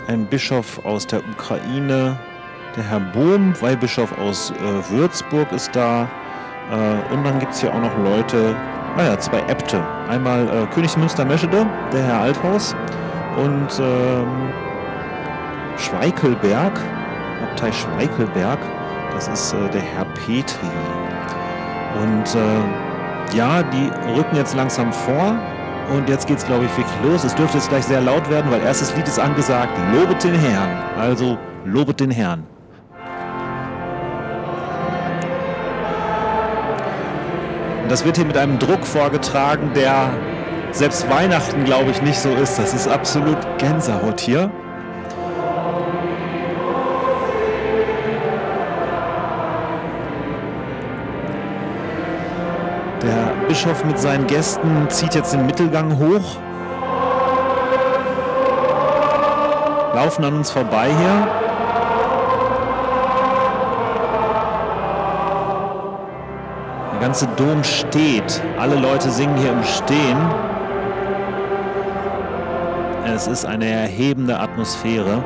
ein 0.08 0.26
Bischof 0.26 0.84
aus 0.84 1.06
der 1.06 1.20
Ukraine, 1.32 2.18
der 2.76 2.84
Herr 2.84 3.00
Bohm, 3.00 3.54
Weihbischof 3.60 4.16
aus 4.18 4.50
äh, 4.50 4.90
Würzburg 4.90 5.50
ist 5.52 5.74
da. 5.74 6.08
Äh, 6.70 7.14
und 7.14 7.24
dann 7.24 7.38
gibt 7.38 7.52
es 7.52 7.60
hier 7.60 7.72
auch 7.72 7.80
noch 7.80 7.96
Leute, 7.98 8.54
naja, 8.96 9.18
zwei 9.18 9.40
Äbte. 9.48 9.82
Einmal 10.08 10.46
äh, 10.48 10.66
Königsmünster-Meschede, 10.74 11.66
der 11.92 12.02
Herr 12.02 12.20
Althaus, 12.20 12.74
und 13.36 13.68
ähm, 13.80 14.52
Schweikelberg, 15.78 16.78
Abtei 17.42 17.72
Schweikelberg, 17.72 18.58
das 19.12 19.28
ist 19.28 19.52
äh, 19.54 19.70
der 19.70 19.80
Herr 19.80 20.04
Petri. 20.04 20.66
Und 22.02 22.34
äh, 22.34 22.89
ja, 23.34 23.62
die 23.62 23.90
rücken 24.16 24.36
jetzt 24.36 24.54
langsam 24.54 24.92
vor. 24.92 25.38
Und 25.94 26.08
jetzt 26.08 26.28
geht 26.28 26.38
es, 26.38 26.46
glaube 26.46 26.66
ich, 26.66 26.76
wirklich 26.76 26.96
los. 27.02 27.24
Es 27.24 27.34
dürfte 27.34 27.58
jetzt 27.58 27.68
gleich 27.68 27.84
sehr 27.84 28.00
laut 28.00 28.28
werden, 28.30 28.50
weil 28.50 28.62
erstes 28.62 28.94
Lied 28.94 29.08
ist 29.08 29.18
angesagt. 29.18 29.72
Lobet 29.92 30.22
den 30.22 30.34
Herrn. 30.34 30.70
Also 30.96 31.36
lobet 31.64 31.98
den 31.98 32.10
Herrn. 32.10 32.44
Das 37.88 38.04
wird 38.04 38.16
hier 38.16 38.26
mit 38.26 38.36
einem 38.36 38.56
Druck 38.60 38.86
vorgetragen, 38.86 39.72
der 39.74 40.10
selbst 40.70 41.10
Weihnachten, 41.10 41.64
glaube 41.64 41.90
ich, 41.90 42.00
nicht 42.02 42.20
so 42.20 42.28
ist. 42.34 42.56
Das 42.56 42.72
ist 42.72 42.86
absolut 42.86 43.38
Gänsehaut 43.58 44.20
hier. 44.20 44.48
Bischof 53.50 53.84
mit 53.84 53.98
seinen 53.98 54.28
Gästen 54.28 54.88
zieht 54.90 55.12
jetzt 55.16 55.32
den 55.32 55.44
Mittelgang 55.44 55.98
hoch. 55.98 56.36
Laufen 59.92 60.24
an 60.24 60.34
uns 60.34 60.52
vorbei 60.52 60.86
hier. 60.86 61.26
Der 66.92 67.00
ganze 67.00 67.26
Dom 67.36 67.64
steht. 67.64 68.40
Alle 68.56 68.76
Leute 68.76 69.10
singen 69.10 69.36
hier 69.36 69.50
im 69.50 69.64
Stehen. 69.64 70.18
Es 73.04 73.26
ist 73.26 73.44
eine 73.46 73.66
erhebende 73.66 74.38
Atmosphäre. 74.38 75.24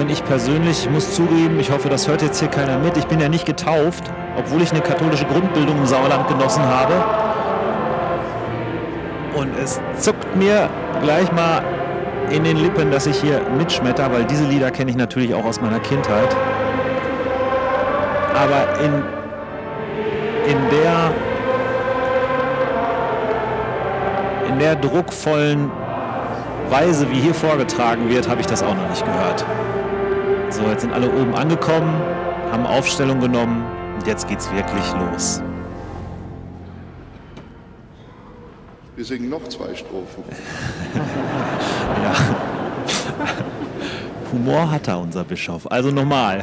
Wenn 0.00 0.08
ich 0.08 0.24
persönlich, 0.24 0.84
ich 0.84 0.90
muss 0.90 1.14
zugeben, 1.14 1.60
ich 1.60 1.70
hoffe, 1.70 1.90
das 1.90 2.08
hört 2.08 2.22
jetzt 2.22 2.40
hier 2.40 2.48
keiner 2.48 2.78
mit, 2.78 2.96
ich 2.96 3.04
bin 3.04 3.20
ja 3.20 3.28
nicht 3.28 3.44
getauft, 3.44 4.04
obwohl 4.34 4.62
ich 4.62 4.70
eine 4.70 4.80
katholische 4.80 5.26
Grundbildung 5.26 5.76
im 5.76 5.84
Sauerland 5.84 6.26
genossen 6.26 6.62
habe. 6.62 6.94
Und 9.36 9.50
es 9.62 9.78
zuckt 9.98 10.34
mir 10.36 10.70
gleich 11.02 11.30
mal 11.32 11.62
in 12.30 12.44
den 12.44 12.56
Lippen, 12.56 12.90
dass 12.90 13.06
ich 13.06 13.20
hier 13.20 13.42
mitschmetter, 13.58 14.10
weil 14.10 14.24
diese 14.24 14.44
Lieder 14.44 14.70
kenne 14.70 14.90
ich 14.90 14.96
natürlich 14.96 15.34
auch 15.34 15.44
aus 15.44 15.60
meiner 15.60 15.80
Kindheit. 15.80 16.34
Aber 18.34 18.80
in, 18.82 18.92
in 20.50 20.58
der 20.70 21.12
in 24.48 24.58
der 24.58 24.76
druckvollen 24.76 25.70
Weise, 26.70 27.10
wie 27.10 27.20
hier 27.20 27.34
vorgetragen 27.34 28.08
wird, 28.08 28.30
habe 28.30 28.40
ich 28.40 28.46
das 28.46 28.62
auch 28.62 28.74
noch 28.74 28.88
nicht 28.88 29.04
gehört. 29.04 29.44
So, 30.50 30.62
jetzt 30.62 30.80
sind 30.80 30.92
alle 30.92 31.08
oben 31.08 31.34
angekommen, 31.34 31.94
haben 32.50 32.66
Aufstellung 32.66 33.20
genommen 33.20 33.64
und 33.94 34.06
jetzt 34.06 34.26
geht's 34.26 34.50
wirklich 34.52 34.84
los. 34.94 35.40
Wir 38.96 39.04
singen 39.04 39.30
noch 39.30 39.42
zwei 39.48 39.74
Strophen. 39.74 40.24
Ja. 42.02 42.12
Humor 44.32 44.70
hat 44.70 44.88
er, 44.88 44.98
unser 44.98 45.24
Bischof. 45.24 45.70
Also 45.70 45.90
nochmal. 45.90 46.40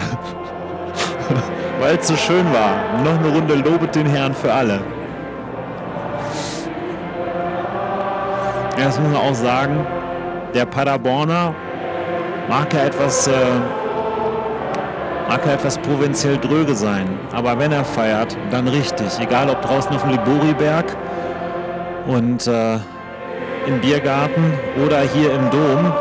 Weil 1.79 1.97
es 1.97 2.07
so 2.07 2.15
schön 2.15 2.45
war. 2.53 3.01
Noch 3.03 3.17
eine 3.19 3.29
Runde 3.29 3.55
Lobet 3.55 3.95
den 3.95 4.07
Herrn 4.07 4.33
für 4.33 4.53
alle. 4.53 4.81
Ja, 8.77 8.85
das 8.85 8.99
muss 8.99 9.11
man 9.11 9.21
auch 9.21 9.33
sagen. 9.33 9.85
Der 10.53 10.65
Paderborner 10.65 11.53
mag 12.49 12.73
ja 12.73 12.85
etwas, 12.85 13.27
äh, 13.27 13.31
mag 15.27 15.45
ja 15.45 15.53
etwas 15.53 15.77
provinziell 15.77 16.37
dröge 16.37 16.75
sein. 16.75 17.07
Aber 17.33 17.59
wenn 17.59 17.71
er 17.71 17.83
feiert, 17.83 18.37
dann 18.51 18.67
richtig. 18.67 19.19
Egal 19.19 19.49
ob 19.49 19.61
draußen 19.61 19.93
auf 19.95 20.03
dem 20.03 20.11
Liboriberg 20.11 20.95
und 22.07 22.47
äh, 22.47 22.75
im 23.67 23.81
Biergarten 23.81 24.53
oder 24.85 25.01
hier 25.01 25.33
im 25.33 25.49
Dom. 25.49 25.93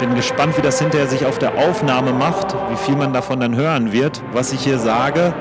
Bin 0.00 0.14
gespannt, 0.14 0.56
wie 0.56 0.62
das 0.62 0.80
hinterher 0.80 1.08
sich 1.08 1.26
auf 1.26 1.38
der 1.38 1.54
Aufnahme 1.56 2.12
macht, 2.12 2.54
wie 2.70 2.76
viel 2.76 2.96
man 2.96 3.12
davon 3.12 3.40
dann 3.40 3.56
hören 3.56 3.92
wird, 3.92 4.22
was 4.32 4.52
ich 4.52 4.60
hier 4.60 4.78
sage. 4.78 5.32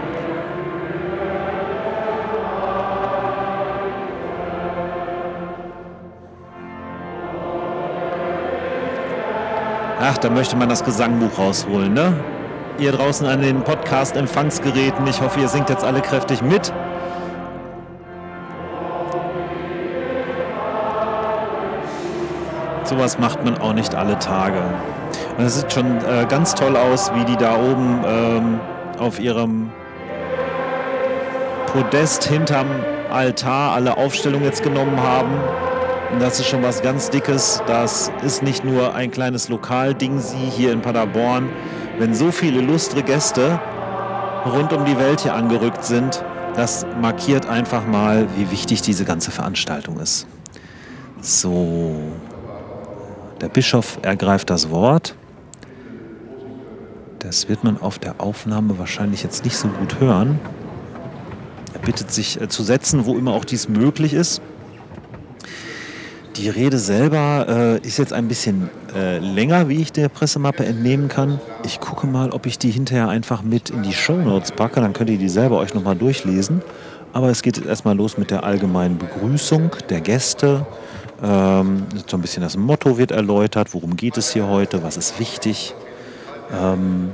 Ach, 10.09 10.17
da 10.17 10.29
möchte 10.29 10.55
man 10.55 10.69
das 10.69 10.85
Gesangbuch 10.85 11.37
rausholen, 11.37 11.93
ne? 11.93 12.13
Ihr 12.79 12.93
draußen 12.93 13.27
an 13.27 13.41
den 13.41 13.61
Podcast-Empfangsgeräten, 13.61 15.05
ich 15.05 15.21
hoffe, 15.21 15.41
ihr 15.41 15.49
singt 15.49 15.69
jetzt 15.69 15.83
alle 15.83 15.99
kräftig 15.99 16.41
mit. 16.41 16.71
Sowas 22.85 23.19
macht 23.19 23.43
man 23.43 23.57
auch 23.57 23.73
nicht 23.73 23.95
alle 23.95 24.17
Tage. 24.17 24.61
Und 25.37 25.43
es 25.43 25.59
sieht 25.59 25.73
schon 25.73 25.97
äh, 25.97 26.25
ganz 26.29 26.55
toll 26.55 26.77
aus, 26.77 27.11
wie 27.13 27.25
die 27.25 27.35
da 27.35 27.57
oben 27.57 27.99
ähm, 28.07 28.59
auf 28.99 29.19
ihrem 29.19 29.71
Podest 31.73 32.23
hinterm 32.23 32.67
Altar 33.11 33.73
alle 33.73 33.97
Aufstellungen 33.97 34.45
jetzt 34.45 34.63
genommen 34.63 35.01
haben. 35.03 35.31
Das 36.19 36.39
ist 36.39 36.47
schon 36.47 36.63
was 36.63 36.81
ganz 36.81 37.09
Dickes. 37.09 37.61
Das 37.67 38.11
ist 38.23 38.41
nicht 38.41 38.63
nur 38.63 38.95
ein 38.95 39.11
kleines 39.11 39.49
Lokalding, 39.49 40.19
sie 40.19 40.37
hier 40.37 40.71
in 40.71 40.81
Paderborn. 40.81 41.49
Wenn 41.99 42.15
so 42.15 42.31
viele 42.31 42.59
illustre 42.61 43.03
Gäste 43.03 43.59
rund 44.45 44.73
um 44.73 44.85
die 44.85 44.97
Welt 44.97 45.21
hier 45.21 45.35
angerückt 45.35 45.83
sind, 45.83 46.23
das 46.55 46.87
markiert 46.99 47.45
einfach 47.45 47.85
mal, 47.85 48.27
wie 48.35 48.49
wichtig 48.49 48.81
diese 48.81 49.05
ganze 49.05 49.31
Veranstaltung 49.31 49.99
ist. 49.99 50.25
So, 51.21 51.95
der 53.41 53.49
Bischof 53.49 53.99
ergreift 54.01 54.49
das 54.49 54.71
Wort. 54.71 55.15
Das 57.19 57.49
wird 57.49 57.63
man 57.63 57.79
auf 57.79 57.99
der 57.99 58.21
Aufnahme 58.21 58.79
wahrscheinlich 58.79 59.21
jetzt 59.23 59.43
nicht 59.43 59.57
so 59.57 59.67
gut 59.67 59.99
hören. 59.99 60.39
Er 61.73 61.79
bittet 61.79 62.11
sich 62.11 62.39
äh, 62.41 62.47
zu 62.47 62.63
setzen, 62.63 63.05
wo 63.05 63.17
immer 63.17 63.33
auch 63.33 63.45
dies 63.45 63.67
möglich 63.67 64.13
ist. 64.13 64.41
Die 66.37 66.49
Rede 66.49 66.77
selber 66.77 67.47
äh, 67.49 67.87
ist 67.87 67.97
jetzt 67.97 68.13
ein 68.13 68.27
bisschen 68.27 68.69
äh, 68.95 69.17
länger, 69.17 69.69
wie 69.69 69.81
ich 69.81 69.91
der 69.91 70.07
Pressemappe 70.07 70.63
entnehmen 70.63 71.07
kann. 71.07 71.39
Ich 71.65 71.79
gucke 71.79 72.05
mal, 72.05 72.29
ob 72.29 72.45
ich 72.45 72.59
die 72.59 72.69
hinterher 72.69 73.09
einfach 73.09 73.41
mit 73.41 73.71
in 73.71 73.81
die 73.81 73.93
Shownotes 73.93 74.51
packe. 74.51 74.79
Dann 74.79 74.93
könnt 74.93 75.09
ihr 75.09 75.17
die 75.17 75.29
selber 75.29 75.57
euch 75.57 75.73
nochmal 75.73 75.95
durchlesen. 75.95 76.61
Aber 77.11 77.29
es 77.29 77.41
geht 77.41 77.57
jetzt 77.57 77.67
erstmal 77.67 77.97
los 77.97 78.19
mit 78.19 78.29
der 78.29 78.43
allgemeinen 78.43 78.99
Begrüßung 78.99 79.71
der 79.89 80.01
Gäste. 80.01 80.67
Ähm, 81.23 81.87
so 82.05 82.17
ein 82.17 82.21
bisschen 82.21 82.43
das 82.43 82.55
Motto 82.55 82.99
wird 82.99 83.09
erläutert. 83.09 83.73
Worum 83.73 83.95
geht 83.95 84.17
es 84.17 84.31
hier 84.31 84.47
heute? 84.47 84.83
Was 84.83 84.95
ist 84.95 85.19
wichtig? 85.19 85.73
Ähm, 86.53 87.13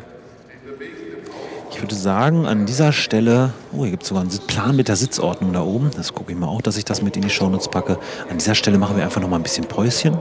würde 1.84 1.96
sagen, 1.96 2.46
an 2.46 2.66
dieser 2.66 2.94
Stelle, 2.94 3.52
oh, 3.74 3.82
hier 3.82 3.92
gibt 3.92 4.04
es 4.04 4.10
sogar 4.10 4.24
einen 4.24 4.32
Plan 4.48 4.74
mit 4.76 4.88
der 4.88 4.96
Sitzordnung 4.96 5.52
da 5.52 5.62
oben. 5.62 5.92
Das 5.98 6.14
gucke 6.14 6.32
ich 6.32 6.38
mal 6.38 6.48
auch, 6.48 6.62
dass 6.62 6.78
ich 6.78 6.86
das 6.86 7.02
mit 7.02 7.18
in 7.18 7.24
die 7.24 7.30
Shownotes 7.30 7.68
packe. 7.68 8.00
An 8.30 8.38
dieser 8.38 8.56
Stelle 8.56 8.78
machen 8.78 8.96
wir 8.96 9.04
einfach 9.04 9.22
noch 9.22 9.28
mal 9.28 9.36
ein 9.36 9.44
bisschen 9.44 9.66
Päuschen 9.66 10.18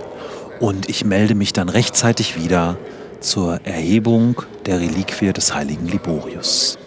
und 0.58 0.88
ich 0.88 1.04
melde 1.04 1.36
mich 1.36 1.52
dann 1.52 1.68
rechtzeitig 1.68 2.36
wieder 2.36 2.76
zur 3.20 3.64
Erhebung 3.64 4.42
der 4.66 4.80
Reliquie 4.80 5.32
des 5.32 5.54
heiligen 5.54 5.86
Liborius. 5.86 6.78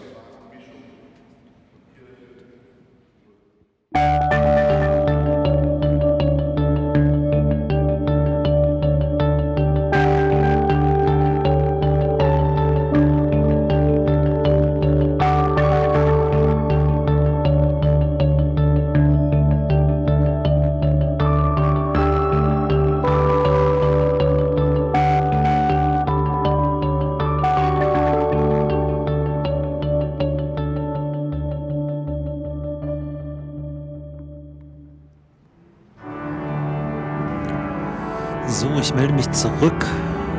Zurück. 39.36 39.86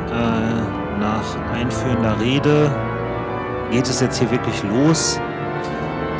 Äh, 0.09 0.99
nach 0.99 1.53
einführender 1.53 2.19
Rede 2.19 2.71
geht 3.71 3.87
es 3.87 4.01
jetzt 4.01 4.17
hier 4.17 4.29
wirklich 4.31 4.63
los. 4.63 5.19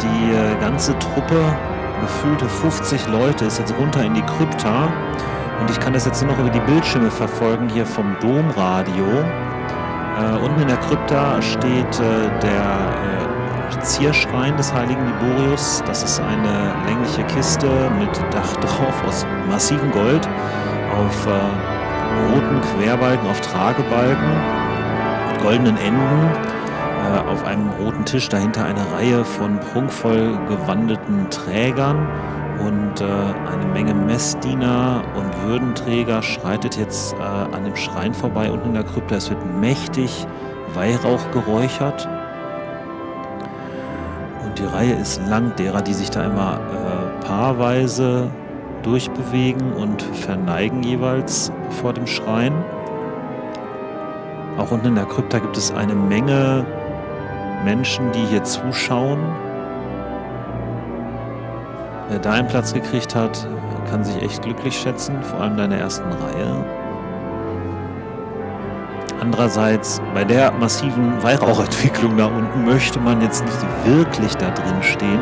Die 0.02 0.32
äh, 0.32 0.62
ganze 0.62 0.98
Truppe, 1.00 1.42
gefühlte 2.02 2.48
50 2.48 3.08
Leute, 3.08 3.46
ist 3.46 3.58
jetzt 3.58 3.74
runter 3.80 4.04
in 4.04 4.14
die 4.14 4.22
Krypta 4.22 4.86
Und 5.60 5.70
ich 5.72 5.80
kann 5.80 5.94
das 5.94 6.06
jetzt 6.06 6.22
nur 6.22 6.32
noch 6.34 6.40
über 6.40 6.52
die 6.52 6.60
Bildschirme 6.72 7.10
verfolgen 7.10 7.68
hier 7.70 7.86
vom 7.86 8.16
Domradio. 8.22 9.06
Äh, 9.06 10.46
unten 10.46 10.62
in 10.62 10.68
der 10.68 10.78
Krypta 10.78 11.42
steht 11.42 12.00
äh, 12.00 12.30
der 12.42 13.74
äh, 13.74 13.80
Zierschrein 13.82 14.56
des 14.56 14.72
heiligen 14.72 15.04
Liborius. 15.06 15.84
Das 15.88 16.04
ist 16.04 16.20
eine 16.20 16.74
längliche 16.86 17.24
Kiste 17.24 17.68
mit 17.98 18.16
Dach 18.32 18.56
drauf 18.58 19.04
aus 19.08 19.26
massivem 19.50 19.92
Gold 19.92 20.28
auf 20.96 21.28
äh, 21.28 21.77
roten 22.32 22.62
Querbalken, 22.62 23.30
auf 23.30 23.42
Tragebalken 23.42 24.32
mit 25.32 25.42
goldenen 25.42 25.78
Enden 25.78 26.32
äh, 27.08 27.20
auf 27.30 27.46
einem 27.46 27.70
roten 27.80 28.06
Tisch 28.06 28.30
dahinter 28.30 28.66
eine 28.66 28.82
Reihe 28.94 29.24
von 29.24 29.60
prunkvoll 29.60 30.38
gewandeten 30.48 31.30
Trägern 31.30 32.08
und 32.60 33.02
äh, 33.02 33.06
eine 33.06 33.66
Menge 33.72 33.94
Messdiener 33.94 35.04
und 35.16 35.48
Würdenträger 35.48 36.22
schreitet 36.22 36.78
jetzt 36.78 37.14
äh, 37.14 37.18
an 37.18 37.64
dem 37.64 37.76
Schrein 37.76 38.14
vorbei 38.14 38.52
unten 38.52 38.70
in 38.70 38.74
der 38.74 38.84
Krypta. 38.84 39.16
Es 39.16 39.30
wird 39.30 39.46
mächtig 39.60 40.26
Weihrauch 40.74 41.32
geräuchert. 41.32 42.08
Und 44.44 44.58
die 44.58 44.66
Reihe 44.66 44.94
ist 44.94 45.22
lang 45.28 45.56
derer, 45.56 45.82
die 45.82 45.94
sich 45.94 46.10
da 46.10 46.24
immer 46.24 46.60
äh, 46.60 47.26
paarweise 47.26 48.30
durchbewegen 48.88 49.74
und 49.74 50.02
verneigen 50.02 50.82
jeweils 50.82 51.52
vor 51.82 51.94
dem 51.94 52.08
Schrein. 52.08 52.54
Auch 54.58 54.72
unten 54.72 54.88
in 54.88 54.96
der 54.96 55.06
Krypta 55.06 55.40
gibt 55.40 55.58
es 55.58 55.72
eine 55.72 55.94
Menge 55.94 56.66
Menschen, 57.66 58.12
die 58.14 58.26
hier 58.26 58.44
zuschauen. 58.44 59.20
Wer 62.10 62.20
da 62.20 62.32
einen 62.32 62.48
Platz 62.48 62.74
gekriegt 62.74 63.14
hat, 63.14 63.48
kann 63.92 64.04
sich 64.06 64.22
echt 64.22 64.42
glücklich 64.42 64.80
schätzen, 64.80 65.22
vor 65.22 65.42
allem 65.42 65.60
in 65.60 65.70
der 65.70 65.80
ersten 65.80 66.10
Reihe. 66.10 66.66
Andererseits, 69.20 70.02
bei 70.14 70.24
der 70.24 70.52
massiven 70.54 71.22
Weihrauchentwicklung 71.22 72.16
da 72.16 72.28
unten 72.28 72.64
möchte 72.66 73.00
man 73.00 73.22
jetzt 73.22 73.44
nicht 73.44 73.66
wirklich 73.86 74.34
da 74.36 74.50
drin 74.52 74.82
stehen. 74.82 75.20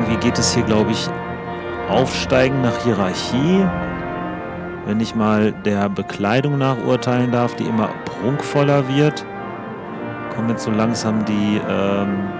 Irgendwie 0.00 0.16
geht 0.16 0.38
es 0.38 0.54
hier, 0.54 0.62
glaube 0.62 0.92
ich, 0.92 1.08
aufsteigen 1.90 2.62
nach 2.62 2.84
Hierarchie. 2.84 3.66
Wenn 4.86 4.98
ich 4.98 5.14
mal 5.14 5.52
der 5.52 5.90
Bekleidung 5.90 6.56
nach 6.56 6.76
urteilen 6.86 7.32
darf, 7.32 7.54
die 7.54 7.64
immer 7.64 7.90
prunkvoller 8.06 8.88
wird, 8.88 9.26
kommen 10.34 10.48
jetzt 10.48 10.64
so 10.64 10.70
langsam 10.70 11.22
die, 11.26 11.60
ähm, 11.68 12.30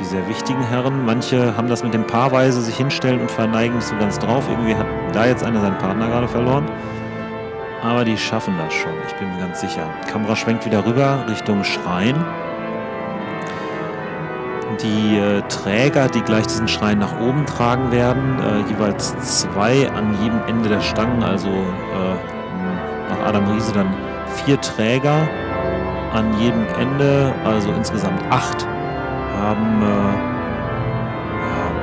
die 0.00 0.04
sehr 0.04 0.26
wichtigen 0.28 0.62
Herren. 0.64 1.06
Manche 1.06 1.56
haben 1.56 1.68
das 1.68 1.84
mit 1.84 1.94
dem 1.94 2.04
Paarweise 2.04 2.60
sich 2.60 2.76
hinstellen 2.76 3.20
und 3.20 3.30
verneigen 3.30 3.76
nicht 3.76 3.86
so 3.86 3.96
ganz 3.96 4.18
drauf. 4.18 4.44
Irgendwie 4.50 4.74
hat 4.74 4.86
da 5.12 5.26
jetzt 5.26 5.44
einer 5.44 5.60
seinen 5.60 5.78
Partner 5.78 6.08
gerade 6.08 6.26
verloren. 6.26 6.66
Aber 7.84 8.04
die 8.04 8.18
schaffen 8.18 8.54
das 8.58 8.74
schon, 8.74 8.92
ich 9.06 9.14
bin 9.14 9.32
mir 9.32 9.42
ganz 9.42 9.60
sicher. 9.60 9.86
Kamera 10.10 10.34
schwenkt 10.34 10.66
wieder 10.66 10.84
rüber 10.84 11.24
Richtung 11.28 11.62
Schrein. 11.62 12.16
Die 14.82 15.18
äh, 15.18 15.42
Träger, 15.48 16.08
die 16.08 16.22
gleich 16.22 16.46
diesen 16.46 16.68
Schrein 16.68 16.98
nach 16.98 17.20
oben 17.20 17.44
tragen 17.44 17.92
werden, 17.92 18.38
äh, 18.40 18.70
jeweils 18.70 19.14
zwei 19.18 19.90
an 19.90 20.16
jedem 20.22 20.40
Ende 20.46 20.68
der 20.68 20.80
Stangen, 20.80 21.22
also 21.22 21.48
äh, 21.48 23.10
nach 23.10 23.26
Adam 23.26 23.50
Riese 23.52 23.72
dann 23.72 23.94
vier 24.44 24.60
Träger 24.60 25.28
an 26.14 26.38
jedem 26.40 26.66
Ende, 26.78 27.32
also 27.44 27.70
insgesamt 27.72 28.22
acht, 28.30 28.66
haben 29.36 29.82
äh, 29.82 30.30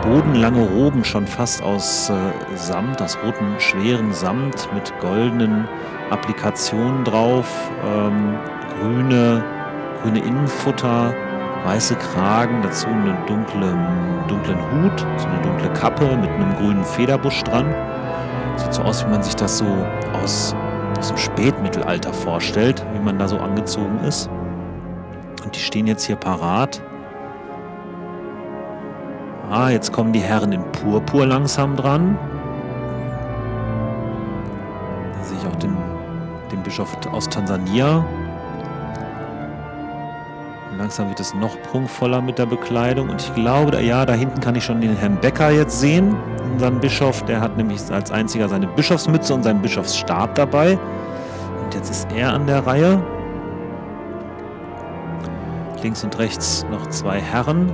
bodenlange 0.07 0.61
Roben 0.61 1.03
schon 1.03 1.27
fast 1.27 1.61
aus 1.61 2.09
äh, 2.09 2.13
Samt, 2.55 3.01
aus 3.01 3.17
roten, 3.23 3.59
schweren 3.59 4.13
Samt 4.13 4.67
mit 4.73 4.93
goldenen 4.99 5.67
Applikationen 6.09 7.03
drauf, 7.03 7.47
ähm, 7.85 8.37
grüne, 8.79 9.43
grüne 10.01 10.19
Innenfutter, 10.19 11.13
weiße 11.67 11.95
Kragen, 11.95 12.61
dazu 12.63 12.87
einen 12.87 13.17
dunklen, 13.27 13.77
dunklen 14.27 14.57
Hut, 14.71 15.05
so 15.17 15.27
eine 15.27 15.41
dunkle 15.41 15.69
Kappe 15.73 16.05
mit 16.15 16.29
einem 16.29 16.55
grünen 16.55 16.83
Federbusch 16.83 17.43
dran. 17.43 17.65
Sieht 18.55 18.73
so 18.73 18.81
aus, 18.83 19.05
wie 19.05 19.09
man 19.11 19.21
sich 19.21 19.35
das 19.35 19.57
so 19.57 19.65
aus 20.23 20.55
aus 20.97 21.09
dem 21.09 21.17
Spätmittelalter 21.17 22.11
vorstellt, 22.13 22.85
wie 22.93 22.99
man 22.99 23.19
da 23.19 23.27
so 23.27 23.37
angezogen 23.37 23.99
ist. 23.99 24.29
Und 25.43 25.55
die 25.55 25.59
stehen 25.59 25.87
jetzt 25.87 26.03
hier 26.03 26.15
parat. 26.15 26.81
Ah, 29.49 29.69
jetzt 29.69 29.93
kommen 29.93 30.11
die 30.11 30.19
Herren 30.19 30.51
in 30.51 30.63
Purpur 30.71 31.25
langsam 31.25 31.75
dran. 31.75 32.17
Da 35.13 35.23
sehe 35.23 35.37
ich 35.37 35.47
auch 35.47 35.55
den, 35.57 35.77
den 36.51 36.63
Bischof 36.63 36.97
aus 37.11 37.29
Tansania. 37.29 38.03
Langsam 40.77 41.09
wird 41.09 41.19
es 41.19 41.33
noch 41.33 41.59
prunkvoller 41.63 42.21
mit 42.21 42.37
der 42.37 42.45
Bekleidung. 42.45 43.09
Und 43.09 43.19
ich 43.19 43.33
glaube, 43.33 43.81
ja, 43.81 44.05
da 44.05 44.13
hinten 44.13 44.39
kann 44.39 44.55
ich 44.55 44.63
schon 44.63 44.79
den 44.79 44.95
Herrn 44.95 45.19
Becker 45.19 45.49
jetzt 45.49 45.79
sehen 45.79 46.15
unseren 46.53 46.79
Bischof. 46.79 47.25
Der 47.25 47.41
hat 47.41 47.57
nämlich 47.57 47.81
als 47.91 48.11
einziger 48.11 48.47
seine 48.47 48.67
Bischofsmütze 48.67 49.33
und 49.33 49.43
seinen 49.43 49.61
Bischofsstab 49.61 50.35
dabei. 50.35 50.77
Und 51.63 51.73
jetzt 51.73 51.89
ist 51.89 52.11
er 52.11 52.31
an 52.31 52.45
der 52.45 52.65
Reihe. 52.67 53.03
Links 55.81 56.03
und 56.03 56.17
rechts 56.19 56.65
noch 56.69 56.87
zwei 56.89 57.19
Herren. 57.19 57.73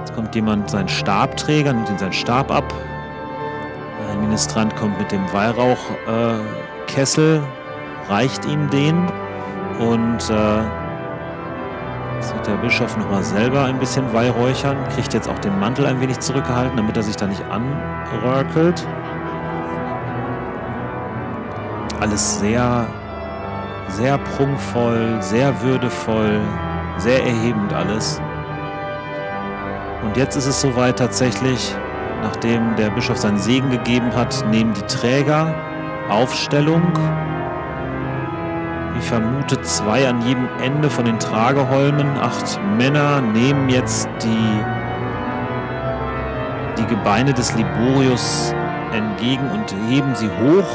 Jetzt 0.00 0.14
kommt 0.14 0.34
jemand, 0.34 0.68
sein 0.68 0.88
Stabträger, 0.88 1.72
nimmt 1.72 1.88
ihn 1.88 1.98
seinen 1.98 2.12
Stab 2.12 2.50
ab. 2.50 2.74
Ein 4.10 4.20
Ministrant 4.20 4.76
kommt 4.76 4.98
mit 4.98 5.10
dem 5.10 5.22
Weihrauchkessel, 5.32 7.42
äh, 7.42 8.12
reicht 8.12 8.44
ihm 8.44 8.68
den 8.70 9.06
und 9.78 10.30
äh, 10.30 10.85
der 12.46 12.56
Bischof 12.56 12.96
nochmal 12.96 13.22
selber 13.24 13.64
ein 13.64 13.78
bisschen 13.78 14.12
weihräuchern, 14.12 14.76
kriegt 14.94 15.12
jetzt 15.14 15.28
auch 15.28 15.38
den 15.40 15.58
Mantel 15.58 15.86
ein 15.86 16.00
wenig 16.00 16.18
zurückgehalten, 16.20 16.76
damit 16.76 16.96
er 16.96 17.02
sich 17.02 17.16
da 17.16 17.26
nicht 17.26 17.42
anrökelt. 17.50 18.86
Alles 22.00 22.38
sehr, 22.38 22.86
sehr 23.88 24.18
prunkvoll, 24.18 25.16
sehr 25.20 25.60
würdevoll, 25.62 26.40
sehr 26.98 27.24
erhebend 27.24 27.72
alles. 27.72 28.20
Und 30.02 30.16
jetzt 30.16 30.36
ist 30.36 30.46
es 30.46 30.60
soweit 30.60 30.98
tatsächlich, 30.98 31.74
nachdem 32.22 32.76
der 32.76 32.90
Bischof 32.90 33.16
seinen 33.16 33.38
Segen 33.38 33.70
gegeben 33.70 34.14
hat, 34.14 34.44
nehmen 34.50 34.72
die 34.74 34.82
Träger 34.82 35.54
Aufstellung 36.08 36.92
ich 38.98 39.04
vermute 39.04 39.60
zwei 39.62 40.08
an 40.08 40.26
jedem 40.26 40.48
Ende 40.62 40.90
von 40.90 41.04
den 41.04 41.18
Trageholmen. 41.18 42.06
Acht 42.18 42.58
Männer 42.76 43.20
nehmen 43.20 43.68
jetzt 43.68 44.08
die, 44.22 44.60
die 46.78 46.86
Gebeine 46.86 47.32
des 47.32 47.54
Liborius 47.54 48.54
entgegen 48.92 49.50
und 49.50 49.74
heben 49.88 50.14
sie 50.14 50.28
hoch. 50.28 50.66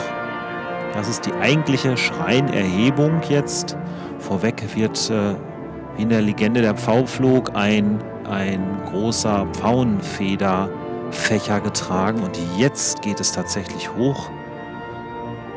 Das 0.94 1.08
ist 1.08 1.26
die 1.26 1.34
eigentliche 1.34 1.96
Schreinerhebung 1.98 3.22
jetzt. 3.30 3.78
Vorweg 4.20 4.64
wird, 4.76 5.10
äh, 5.10 5.36
wie 5.96 6.04
in 6.04 6.10
der 6.10 6.22
Legende 6.22 6.62
der 6.62 6.76
Pfauflog, 6.76 7.56
ein, 7.56 8.00
ein 8.30 8.62
großer 8.92 9.48
Pfauenfederfächer 9.54 11.62
getragen. 11.62 12.22
Und 12.22 12.38
jetzt 12.58 13.02
geht 13.02 13.20
es 13.20 13.32
tatsächlich 13.32 13.90
hoch. 13.96 14.30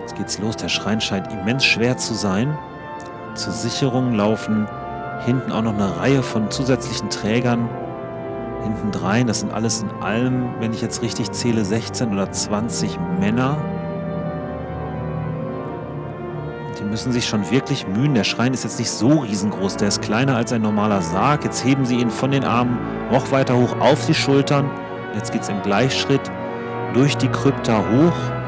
Jetzt 0.05 0.17
geht's 0.17 0.39
los. 0.39 0.57
Der 0.57 0.69
Schrein 0.69 1.01
scheint 1.01 1.33
immens 1.33 1.65
schwer 1.65 1.97
zu 1.97 2.13
sein. 2.13 2.59
Zur 3.35 3.55
Sicherung 3.55 4.13
laufen 4.13 4.69
hinten 5.25 5.51
auch 5.51 5.63
noch 5.63 5.73
eine 5.73 5.97
Reihe 5.97 6.23
von 6.23 6.51
zusätzlichen 6.51 7.09
Trägern 7.09 7.71
hinten 8.63 8.91
drein. 8.91 9.27
Das 9.27 9.41
sind 9.41 9.55
alles 9.55 9.83
in 9.83 9.91
allem, 10.03 10.51
wenn 10.61 10.75
ich 10.75 10.83
jetzt 10.83 11.01
richtig 11.01 11.33
zähle, 11.33 11.65
16 11.65 12.13
oder 12.13 12.31
20 12.31 12.99
Männer. 13.19 13.57
Die 16.79 16.85
müssen 16.85 17.11
sich 17.11 17.27
schon 17.27 17.51
wirklich 17.51 17.87
mühen. 17.89 18.13
Der 18.13 18.25
Schrein 18.25 18.53
ist 18.53 18.65
jetzt 18.65 18.79
nicht 18.79 18.91
so 18.91 19.21
riesengroß. 19.21 19.79
Der 19.79 19.89
ist 19.89 20.03
kleiner 20.03 20.37
als 20.37 20.53
ein 20.53 20.61
normaler 20.61 21.01
Sarg. 21.01 21.45
Jetzt 21.45 21.65
heben 21.65 21.87
sie 21.87 21.97
ihn 21.97 22.11
von 22.11 22.31
den 22.31 22.45
Armen 22.45 22.77
noch 23.11 23.33
weiter 23.33 23.57
hoch 23.57 23.81
auf 23.81 24.05
die 24.05 24.15
Schultern. 24.15 24.71
Jetzt 25.15 25.33
geht 25.33 25.41
es 25.41 25.49
im 25.49 25.63
Gleichschritt 25.63 26.31
durch 26.93 27.17
die 27.17 27.29
Krypta 27.29 27.79
hoch. 27.79 28.44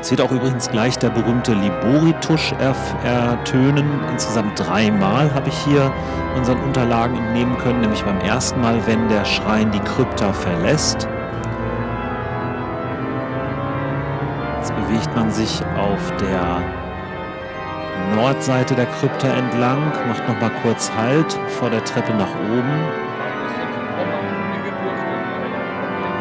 Es 0.00 0.10
wird 0.10 0.20
auch 0.20 0.30
übrigens 0.30 0.70
gleich 0.70 0.98
der 0.98 1.10
berühmte 1.10 1.52
Libori-Tusch 1.54 2.52
ertönen. 2.52 4.00
Insgesamt 4.12 4.58
dreimal 4.58 5.32
habe 5.34 5.48
ich 5.48 5.58
hier 5.64 5.92
unseren 6.36 6.62
Unterlagen 6.62 7.16
entnehmen 7.16 7.56
können, 7.58 7.80
nämlich 7.80 8.04
beim 8.04 8.20
ersten 8.20 8.60
Mal, 8.60 8.80
wenn 8.86 9.08
der 9.08 9.24
Schrein 9.24 9.70
die 9.70 9.80
Krypta 9.80 10.32
verlässt. 10.32 11.08
Jetzt 14.58 14.74
bewegt 14.76 15.16
man 15.16 15.30
sich 15.30 15.62
auf 15.76 16.12
der 16.20 16.62
Nordseite 18.14 18.74
der 18.74 18.86
Krypta 18.86 19.28
entlang, 19.28 19.92
macht 20.08 20.28
nochmal 20.28 20.50
kurz 20.62 20.92
Halt 20.96 21.32
vor 21.58 21.70
der 21.70 21.84
Treppe 21.84 22.14
nach 22.14 22.34
oben. 22.52 23.05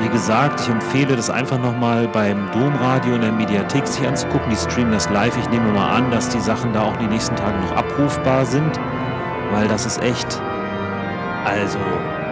Wie 0.01 0.09
gesagt, 0.09 0.59
ich 0.59 0.69
empfehle 0.69 1.15
das 1.15 1.29
einfach 1.29 1.57
nochmal 1.57 2.07
beim 2.09 2.51
Domradio 2.51 3.15
in 3.15 3.21
der 3.21 3.31
Mediathek 3.31 3.87
sich 3.87 4.05
anzugucken. 4.05 4.49
Die 4.49 4.57
streamen 4.57 4.91
das 4.91 5.09
live. 5.09 5.37
Ich 5.37 5.49
nehme 5.49 5.71
mal 5.71 5.95
an, 5.95 6.11
dass 6.11 6.27
die 6.29 6.39
Sachen 6.39 6.73
da 6.73 6.81
auch 6.83 6.97
die 6.97 7.07
nächsten 7.07 7.35
Tage 7.35 7.57
noch 7.59 7.77
abrufbar 7.77 8.45
sind, 8.45 8.79
weil 9.51 9.67
das 9.69 9.85
ist 9.85 10.01
echt. 10.03 10.41
Also, 11.45 11.79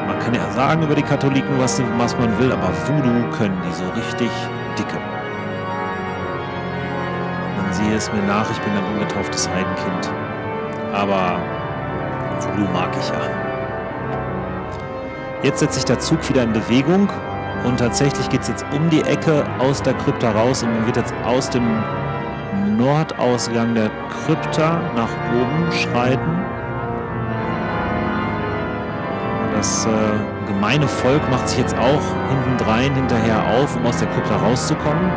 man 0.07 0.19
kann 0.19 0.33
ja 0.33 0.51
sagen 0.51 0.83
über 0.83 0.95
die 0.95 1.03
Katholiken, 1.03 1.57
was, 1.57 1.81
was 1.97 2.17
man 2.17 2.37
will, 2.37 2.51
aber 2.51 2.69
Voodoo 2.85 3.29
können 3.37 3.57
die 3.65 3.73
so 3.73 3.85
richtig 3.91 4.29
dicke. 4.77 4.97
Man 7.57 7.73
sehe 7.73 7.95
es 7.95 8.11
mir 8.11 8.23
nach, 8.23 8.49
ich 8.51 8.59
bin 8.59 8.73
ein 8.73 8.93
ungetauftes 8.93 9.47
Heidenkind. 9.49 10.11
Aber 10.93 11.39
Voodoo 12.39 12.69
mag 12.73 12.89
ich 12.99 13.07
ja. 13.07 13.21
Jetzt 15.43 15.59
setzt 15.59 15.75
sich 15.75 15.85
der 15.85 15.99
Zug 15.99 16.27
wieder 16.29 16.43
in 16.43 16.53
Bewegung 16.53 17.09
und 17.65 17.77
tatsächlich 17.77 18.29
geht 18.29 18.41
es 18.41 18.49
jetzt 18.49 18.65
um 18.73 18.89
die 18.89 19.01
Ecke 19.01 19.45
aus 19.59 19.81
der 19.81 19.93
Krypta 19.93 20.31
raus 20.31 20.63
und 20.63 20.73
man 20.73 20.85
wird 20.85 20.97
jetzt 20.97 21.13
aus 21.25 21.49
dem 21.49 21.83
Nordausgang 22.77 23.73
der 23.75 23.89
Krypta 24.09 24.81
nach 24.95 25.09
oben 25.33 25.71
schreiten. 25.71 26.45
Das 29.55 29.85
äh, 29.85 30.47
gemeine 30.47 30.87
Volk 30.87 31.21
macht 31.29 31.47
sich 31.47 31.59
jetzt 31.59 31.75
auch 31.75 32.29
hintendrein 32.29 32.93
hinterher 32.95 33.43
auf, 33.57 33.75
um 33.75 33.85
aus 33.85 33.97
der 33.97 34.09
Krypta 34.09 34.35
rauszukommen. 34.35 35.11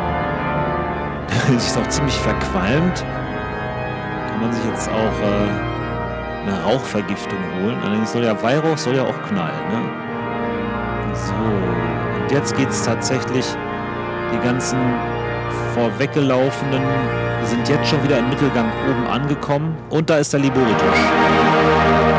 ist 1.55 1.77
auch 1.77 1.87
ziemlich 1.89 2.15
verqualmt. 2.15 3.05
Kann 4.29 4.41
man 4.41 4.53
sich 4.53 4.65
jetzt 4.65 4.89
auch 4.89 4.93
äh, 4.93 6.47
eine 6.47 6.63
Rauchvergiftung 6.63 7.39
holen. 7.61 7.77
Allerdings 7.83 8.11
soll 8.13 8.23
ja 8.23 8.41
Weihrauch 8.41 8.77
soll 8.77 8.95
ja 8.95 9.03
auch 9.03 9.21
knallen. 9.27 9.67
Ne? 9.69 10.07
So, 11.13 11.33
und 12.27 12.33
jetzt 12.33 12.57
geht 12.57 12.69
es 12.69 12.83
tatsächlich, 12.83 13.45
die 14.33 14.39
ganzen 14.45 14.77
vorweggelaufenen 15.73 16.83
sind 17.45 17.69
jetzt 17.69 17.87
schon 17.87 18.03
wieder 18.03 18.19
im 18.19 18.29
Mittelgang 18.29 18.69
oben 18.89 19.07
angekommen 19.07 19.77
und 19.89 20.09
da 20.09 20.17
ist 20.17 20.33
der 20.33 20.41
Liboritus. 20.41 22.16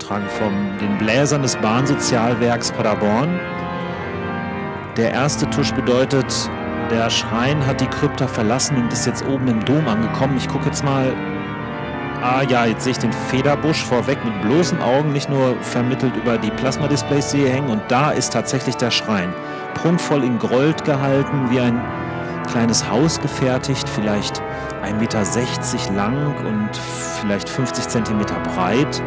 Vorgetragen 0.00 0.28
von 0.38 0.78
den 0.78 0.98
Bläsern 0.98 1.42
des 1.42 1.56
Bahnsozialwerks 1.56 2.72
Paderborn. 2.72 3.38
Der 4.96 5.12
erste 5.12 5.48
Tusch 5.50 5.72
bedeutet, 5.72 6.50
der 6.90 7.10
Schrein 7.10 7.64
hat 7.66 7.80
die 7.80 7.86
Krypta 7.86 8.26
verlassen 8.26 8.76
und 8.76 8.92
ist 8.92 9.06
jetzt 9.06 9.24
oben 9.26 9.48
im 9.48 9.64
Dom 9.64 9.86
angekommen. 9.86 10.36
Ich 10.36 10.48
gucke 10.48 10.66
jetzt 10.66 10.84
mal. 10.84 11.12
Ah 12.22 12.42
ja, 12.42 12.66
jetzt 12.66 12.84
sehe 12.84 12.92
ich 12.92 12.98
den 12.98 13.12
Federbusch 13.12 13.82
vorweg 13.82 14.18
mit 14.24 14.42
bloßen 14.42 14.78
Augen, 14.82 15.12
nicht 15.12 15.30
nur 15.30 15.56
vermittelt 15.62 16.14
über 16.16 16.36
die 16.36 16.50
Plasma-Displays, 16.50 17.30
die 17.30 17.38
hier 17.38 17.50
hängen. 17.50 17.70
Und 17.70 17.82
da 17.88 18.10
ist 18.10 18.34
tatsächlich 18.34 18.76
der 18.76 18.90
Schrein. 18.90 19.32
Prunkvoll 19.74 20.24
in 20.24 20.38
Gold 20.38 20.84
gehalten, 20.84 21.48
wie 21.48 21.60
ein 21.60 21.80
kleines 22.50 22.86
Haus 22.90 23.18
gefertigt, 23.20 23.88
vielleicht 23.88 24.42
1,60 24.84 24.92
Meter 24.98 25.94
lang 25.94 26.36
und 26.44 26.70
vielleicht 27.20 27.48
50 27.48 27.88
Zentimeter 27.88 28.38
breit. 28.40 29.02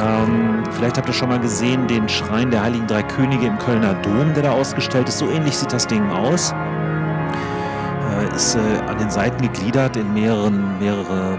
Ähm, 0.00 0.62
vielleicht 0.72 0.96
habt 0.96 1.08
ihr 1.08 1.14
schon 1.14 1.28
mal 1.28 1.40
gesehen 1.40 1.86
den 1.88 2.08
Schrein 2.08 2.50
der 2.50 2.62
Heiligen 2.62 2.86
Drei 2.86 3.02
Könige 3.02 3.46
im 3.46 3.58
Kölner 3.58 3.94
Dom, 3.94 4.32
der 4.34 4.44
da 4.44 4.52
ausgestellt 4.52 5.08
ist. 5.08 5.18
So 5.18 5.28
ähnlich 5.28 5.56
sieht 5.56 5.72
das 5.72 5.86
Ding 5.86 6.08
aus. 6.10 6.52
Äh, 6.52 8.34
ist 8.34 8.54
äh, 8.54 8.58
an 8.86 8.98
den 8.98 9.10
Seiten 9.10 9.42
gegliedert 9.42 9.96
in 9.96 10.12
mehreren, 10.14 10.78
mehrere 10.78 11.38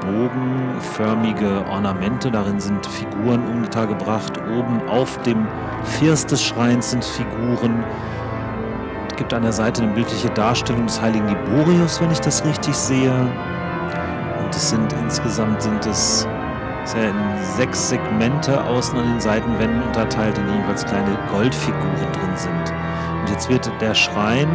bogenförmige 0.00 1.64
Ornamente. 1.70 2.30
Darin 2.30 2.58
sind 2.58 2.84
Figuren 2.86 3.46
untergebracht. 3.46 4.38
Oben 4.38 4.80
auf 4.88 5.20
dem 5.22 5.46
First 5.84 6.32
des 6.32 6.42
Schreins 6.42 6.90
sind 6.90 7.04
Figuren. 7.04 7.84
Es 9.08 9.16
gibt 9.16 9.32
an 9.32 9.42
der 9.42 9.52
Seite 9.52 9.82
eine 9.82 9.92
bildliche 9.92 10.30
Darstellung 10.30 10.86
des 10.86 11.00
heiligen 11.00 11.28
Liborius, 11.28 12.00
wenn 12.00 12.10
ich 12.10 12.20
das 12.20 12.44
richtig 12.44 12.74
sehe. 12.74 13.12
Und 13.12 14.54
es 14.54 14.70
sind 14.70 14.92
insgesamt 14.94 15.62
sind 15.62 15.86
es 15.86 16.26
ist 16.84 16.96
ja 16.96 17.08
in 17.08 17.44
sechs 17.56 17.88
Segmente 17.88 18.62
außen 18.64 18.98
an 18.98 19.06
den 19.06 19.20
Seitenwänden 19.20 19.82
unterteilt, 19.82 20.36
in 20.38 20.46
denen 20.46 20.62
jeweils 20.62 20.84
kleine 20.84 21.16
Goldfiguren 21.30 22.12
drin 22.12 22.36
sind. 22.36 22.74
Und 23.20 23.30
jetzt 23.30 23.48
wird 23.48 23.70
der 23.80 23.94
Schrein 23.94 24.48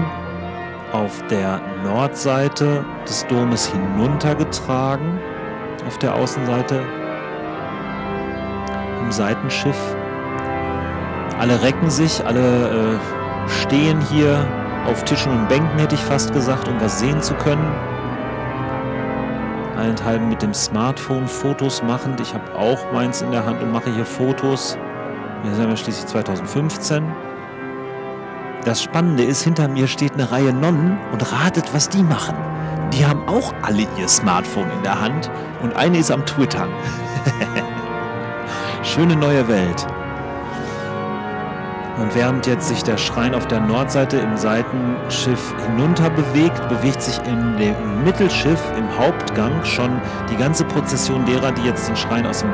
auf 0.92 1.22
der 1.30 1.62
Nordseite 1.84 2.86
des 3.08 3.26
Domes 3.28 3.68
hinuntergetragen, 3.68 5.20
auf 5.88 5.98
der 6.00 6.16
Außenseite 6.16 6.82
im 9.02 9.12
Seitenschiff. 9.12 9.96
Alle 11.40 11.62
recken 11.62 11.90
sich, 11.90 12.26
alle 12.26 12.96
äh, 12.96 13.50
stehen 13.50 14.00
hier 14.02 14.48
auf 14.88 15.04
Tischen 15.04 15.32
und 15.32 15.50
Bänken, 15.50 15.78
hätte 15.80 15.96
ich 15.96 16.02
fast 16.02 16.34
gesagt, 16.34 16.68
um 16.68 16.80
was 16.80 17.00
sehen 17.00 17.22
zu 17.22 17.34
können 17.36 17.95
allenthalben 19.86 20.30
mit 20.30 20.42
dem 20.42 20.54
Smartphone 20.54 21.28
Fotos 21.28 21.84
machend. 21.84 22.20
Ich 22.20 22.34
habe 22.34 22.56
auch 22.56 22.92
meins 22.92 23.22
in 23.22 23.30
der 23.30 23.46
Hand 23.46 23.62
und 23.62 23.72
mache 23.72 23.94
hier 23.94 24.06
Fotos. 24.06 24.80
Wir 25.44 25.54
sind 25.54 25.70
ja 25.70 25.78
schließlich 25.78 26.08
2015. 26.08 27.04
Das 28.64 28.82
Spannende 28.82 29.24
ist, 29.24 29.44
hinter 29.44 29.68
mir 29.68 29.88
steht 29.88 30.14
eine 30.14 30.32
Reihe 30.32 30.52
Nonnen 30.52 30.98
und 31.12 31.32
ratet, 31.32 31.72
was 31.72 31.88
die 31.88 32.02
machen. 32.02 32.36
Die 32.94 33.06
haben 33.06 33.28
auch 33.28 33.54
alle 33.62 33.86
ihr 34.00 34.08
Smartphone 34.08 34.72
in 34.72 34.82
der 34.82 35.00
Hand 35.00 35.30
und 35.62 35.76
eine 35.76 36.00
ist 36.00 36.10
am 36.10 36.26
Twittern. 36.26 36.70
Schöne 38.82 39.16
neue 39.16 39.48
Welt. 39.48 39.86
Und 41.98 42.14
während 42.14 42.46
jetzt 42.46 42.68
sich 42.68 42.84
der 42.84 42.98
Schrein 42.98 43.34
auf 43.34 43.48
der 43.48 43.62
Nordseite 43.62 44.18
im 44.18 44.36
Seitenschiff 44.36 45.54
hinunter 45.66 46.10
bewegt, 46.10 46.68
bewegt 46.68 47.02
sich 47.02 47.18
dem 47.20 48.04
Mittelschiff 48.04 48.62
im 48.78 48.98
Hauptgang 48.98 49.64
schon 49.64 50.02
die 50.30 50.36
ganze 50.36 50.66
Prozession 50.66 51.26
derer, 51.26 51.54
die 51.54 51.64
jetzt 51.64 51.88
den 51.88 51.96
Schrein 51.96 52.28
aus, 52.28 52.42
dem, 52.42 52.52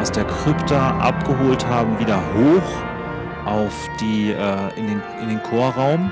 aus 0.00 0.10
der 0.10 0.24
Krypta 0.24 0.98
abgeholt 1.00 1.66
haben, 1.66 1.98
wieder 1.98 2.16
hoch 2.16 3.44
auf 3.44 3.72
die, 4.00 4.32
äh, 4.32 4.78
in, 4.78 4.86
den, 4.86 5.02
in 5.20 5.28
den 5.28 5.42
Chorraum. 5.42 6.10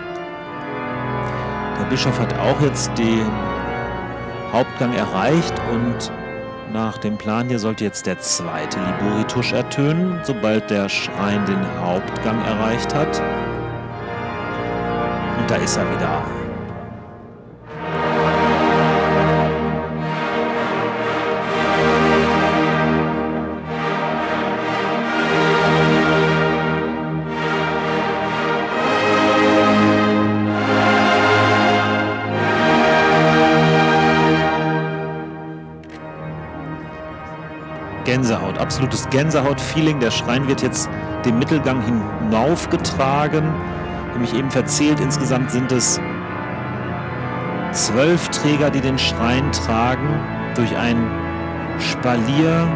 Der 1.80 1.84
Bischof 1.86 2.18
hat 2.20 2.38
auch 2.38 2.60
jetzt 2.60 2.90
den 2.98 3.26
Hauptgang 4.52 4.92
erreicht 4.92 5.54
und 5.72 6.12
nach 6.72 6.98
dem 6.98 7.16
Plan 7.16 7.48
hier 7.48 7.58
sollte 7.58 7.84
jetzt 7.84 8.06
der 8.06 8.18
zweite 8.18 8.78
Liboritusch 8.80 9.52
ertönen, 9.52 10.20
sobald 10.22 10.70
der 10.70 10.88
Schrein 10.88 11.44
den 11.46 11.64
Hauptgang 11.80 12.42
erreicht 12.44 12.94
hat. 12.94 13.20
Und 15.38 15.50
da 15.50 15.56
ist 15.56 15.76
er 15.76 15.90
wieder. 15.90 16.45
Gänsehaut, 38.16 38.56
absolutes 38.56 39.06
Gänsehaut-Feeling. 39.10 40.00
Der 40.00 40.10
Schrein 40.10 40.48
wird 40.48 40.62
jetzt 40.62 40.88
den 41.26 41.38
Mittelgang 41.38 41.82
hinaufgetragen. 41.82 43.44
Habe 44.08 44.18
mich 44.18 44.32
eben 44.32 44.50
verzählt, 44.50 45.00
insgesamt 45.00 45.50
sind 45.50 45.70
es 45.70 46.00
zwölf 47.72 48.26
Träger, 48.30 48.70
die 48.70 48.80
den 48.80 48.98
Schrein 48.98 49.52
tragen, 49.52 50.08
durch 50.54 50.74
ein 50.74 50.96
Spalier 51.78 52.66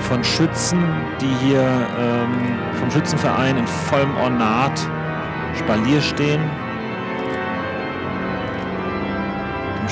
von 0.00 0.22
Schützen, 0.22 0.82
die 1.18 1.46
hier 1.46 1.62
ähm, 1.62 2.58
vom 2.78 2.90
Schützenverein 2.90 3.56
in 3.56 3.66
vollem 3.66 4.14
Ornat 4.18 4.78
Spalier 5.58 6.02
stehen. 6.02 6.42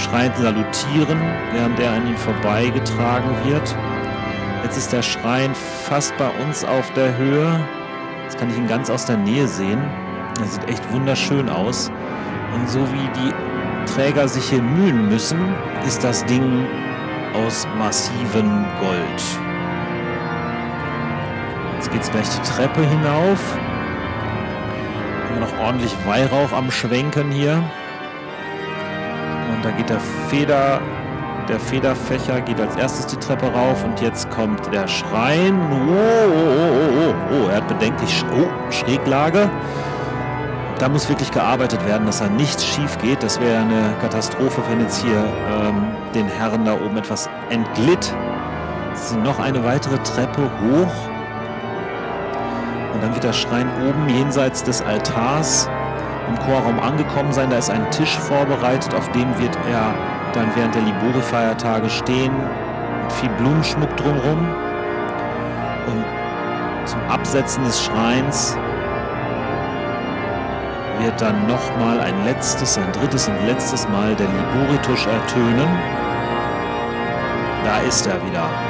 Schrein 0.01 0.33
salutieren, 0.37 1.19
während 1.53 1.79
er 1.79 1.93
an 1.93 2.07
ihm 2.07 2.17
vorbeigetragen 2.17 3.31
wird. 3.45 3.77
Jetzt 4.63 4.77
ist 4.77 4.93
der 4.93 5.03
Schrein 5.03 5.55
fast 5.55 6.17
bei 6.17 6.29
uns 6.43 6.65
auf 6.65 6.91
der 6.95 7.17
Höhe. 7.17 7.61
Jetzt 8.25 8.39
kann 8.39 8.51
ich 8.51 8.57
ihn 8.57 8.69
ganz 8.69 8.91
aus 8.91 9.05
der 9.07 9.17
Nähe 9.17 9.47
sehen. 9.47 9.81
Er 10.41 10.47
sieht 10.47 10.69
echt 10.69 10.93
wunderschön 10.93 11.49
aus. 11.49 11.91
Und 12.55 12.69
so 12.69 12.81
wie 12.93 13.09
die 13.21 13.93
Träger 13.93 14.29
sich 14.29 14.49
hier 14.49 14.63
mühen 14.63 15.09
müssen, 15.09 15.55
ist 15.87 16.03
das 16.03 16.25
Ding 16.27 16.67
aus 17.35 17.67
massivem 17.79 18.65
Gold. 18.81 19.23
Jetzt 21.77 21.91
Jetzt 21.91 21.93
geht 21.93 22.03
es 22.03 22.11
gleich 22.13 22.29
die 22.29 22.51
Treppe 22.53 22.87
hinauf. 22.87 23.59
Immer 25.31 25.41
noch 25.41 25.59
ordentlich 25.59 25.93
Weihrauch 26.07 26.53
am 26.53 26.71
Schwenken 26.71 27.33
hier. 27.33 27.65
Und 29.61 29.66
da 29.66 29.73
geht 29.73 29.90
der 29.90 30.01
Feder, 30.31 30.81
der 31.46 31.61
Federfächer 31.61 32.40
geht 32.40 32.59
als 32.59 32.77
erstes 32.77 33.09
die 33.09 33.16
Treppe 33.16 33.44
rauf 33.44 33.85
und 33.85 34.01
jetzt 34.01 34.31
kommt 34.31 34.73
der 34.73 34.88
Schrein. 34.88 35.61
Oh, 35.70 35.92
oh, 35.92 36.57
oh, 36.57 37.11
oh, 37.11 37.44
oh. 37.44 37.49
er 37.51 37.57
hat 37.57 37.68
bedenklich 37.68 38.25
oh, 38.33 38.73
Schräglage. 38.73 39.51
Da 40.79 40.88
muss 40.88 41.11
wirklich 41.11 41.31
gearbeitet 41.31 41.87
werden, 41.87 42.07
dass 42.07 42.20
da 42.20 42.29
nichts 42.29 42.64
schief 42.64 42.96
geht. 43.03 43.23
Das 43.23 43.38
wäre 43.38 43.59
eine 43.61 43.94
Katastrophe, 44.01 44.62
wenn 44.70 44.81
jetzt 44.81 45.05
hier 45.05 45.23
ähm, 45.51 45.88
den 46.14 46.27
Herren 46.27 46.64
da 46.64 46.73
oben 46.73 46.96
etwas 46.96 47.29
entglitt. 47.51 48.14
Es 48.94 49.11
ist 49.11 49.18
noch 49.18 49.38
eine 49.40 49.62
weitere 49.62 49.99
Treppe 49.99 50.40
hoch. 50.40 50.94
Und 52.94 53.03
dann 53.03 53.12
wird 53.12 53.25
der 53.25 53.35
Schrein 53.35 53.68
oben 53.87 54.09
jenseits 54.09 54.64
des 54.64 54.81
Altars 54.81 55.68
im 56.31 56.38
Chorraum 56.38 56.81
angekommen 56.81 57.33
sein. 57.33 57.51
Da 57.51 57.59
ist 57.59 57.71
ein 57.71 57.90
Tisch 57.90 58.16
vorbereitet, 58.19 58.95
auf 58.95 59.11
dem 59.12 59.38
wird 59.38 59.57
er 59.71 59.95
dann 60.33 60.51
während 60.55 60.75
der 60.75 60.83
Libori-Feiertage 60.83 61.90
stehen. 61.90 62.33
Mit 63.03 63.12
viel 63.12 63.31
Blumenschmuck 63.31 63.97
drumherum. 63.97 64.49
Und 65.87 66.05
zum 66.87 67.01
Absetzen 67.09 67.64
des 67.64 67.83
Schreins 67.83 68.57
wird 71.01 71.21
dann 71.21 71.47
nochmal 71.47 72.01
ein 72.01 72.25
letztes, 72.25 72.79
ein 72.79 72.93
drittes 72.93 73.29
und 73.29 73.47
letztes 73.47 73.88
Mal 73.88 74.14
der 74.14 74.29
Liboritusch 74.29 75.07
ertönen. 75.07 75.69
Da 77.64 77.79
ist 77.87 78.07
er 78.07 78.25
wieder. 78.27 78.70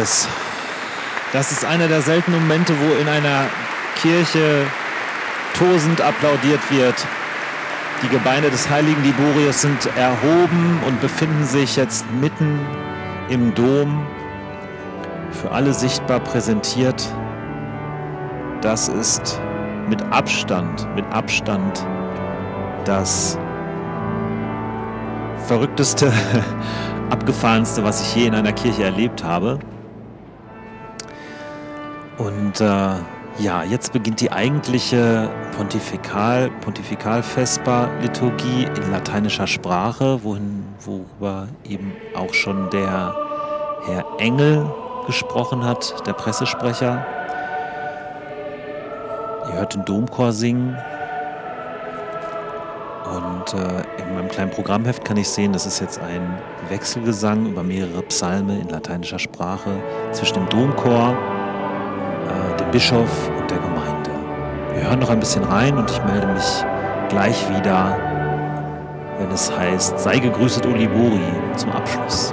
Applaus. 0.00 0.28
Das 1.32 1.52
ist 1.52 1.64
einer 1.64 1.86
der 1.86 2.00
seltenen 2.00 2.40
Momente, 2.40 2.74
wo 2.80 3.00
in 3.00 3.08
einer 3.08 3.44
Kirche 4.00 4.66
tosend 5.54 6.00
applaudiert 6.00 6.60
wird. 6.70 6.94
Die 8.02 8.08
Gebeine 8.08 8.48
des 8.50 8.68
heiligen 8.68 9.02
Liborius 9.02 9.60
sind 9.60 9.86
erhoben 9.96 10.80
und 10.86 11.00
befinden 11.00 11.44
sich 11.44 11.76
jetzt 11.76 12.04
mitten 12.20 12.58
im 13.28 13.54
Dom, 13.54 14.06
für 15.42 15.52
alle 15.52 15.72
sichtbar 15.74 16.20
präsentiert. 16.20 17.06
Das 18.62 18.88
ist 18.88 19.38
mit 19.88 20.02
Abstand, 20.10 20.88
mit 20.96 21.04
Abstand 21.12 21.86
das 22.84 23.38
verrückteste 25.46 26.10
abgefahrenste, 27.10 27.84
was 27.84 28.00
ich 28.00 28.16
je 28.16 28.26
in 28.28 28.34
einer 28.34 28.52
Kirche 28.52 28.84
erlebt 28.84 29.22
habe. 29.22 29.58
Und 32.20 32.60
äh, 32.60 32.94
ja, 33.38 33.64
jetzt 33.64 33.94
beginnt 33.94 34.20
die 34.20 34.30
eigentliche 34.30 35.30
Pontifikal, 35.56 36.50
Pontifikalvesper-Liturgie 36.60 38.64
in 38.64 38.90
lateinischer 38.90 39.46
Sprache, 39.46 40.22
wohin, 40.22 40.66
worüber 40.84 41.48
eben 41.64 41.94
auch 42.14 42.34
schon 42.34 42.68
der 42.68 43.14
Herr 43.86 44.04
Engel 44.18 44.70
gesprochen 45.06 45.64
hat, 45.64 46.06
der 46.06 46.12
Pressesprecher. 46.12 47.06
Ihr 49.48 49.54
hört 49.54 49.74
den 49.74 49.86
Domchor 49.86 50.32
singen. 50.32 50.76
Und 53.06 53.54
äh, 53.54 53.82
in 54.02 54.14
meinem 54.14 54.28
kleinen 54.28 54.50
Programmheft 54.50 55.06
kann 55.06 55.16
ich 55.16 55.28
sehen, 55.28 55.54
das 55.54 55.64
ist 55.64 55.80
jetzt 55.80 55.98
ein 56.00 56.38
Wechselgesang 56.68 57.46
über 57.46 57.62
mehrere 57.62 58.02
Psalme 58.02 58.60
in 58.60 58.68
lateinischer 58.68 59.18
Sprache 59.18 59.70
zwischen 60.12 60.34
dem 60.34 60.50
Domchor, 60.50 61.16
Bischof 62.72 63.30
und 63.36 63.50
der 63.50 63.58
Gemeinde. 63.58 64.10
Wir 64.74 64.84
hören 64.84 65.00
noch 65.00 65.10
ein 65.10 65.18
bisschen 65.18 65.42
rein 65.42 65.76
und 65.76 65.90
ich 65.90 66.04
melde 66.04 66.28
mich 66.28 66.64
gleich 67.08 67.48
wieder, 67.50 67.98
wenn 69.18 69.28
es 69.32 69.50
heißt, 69.50 69.98
sei 69.98 70.20
gegrüßet 70.20 70.64
Olibori 70.66 71.20
zum 71.56 71.72
Abschluss. 71.72 72.32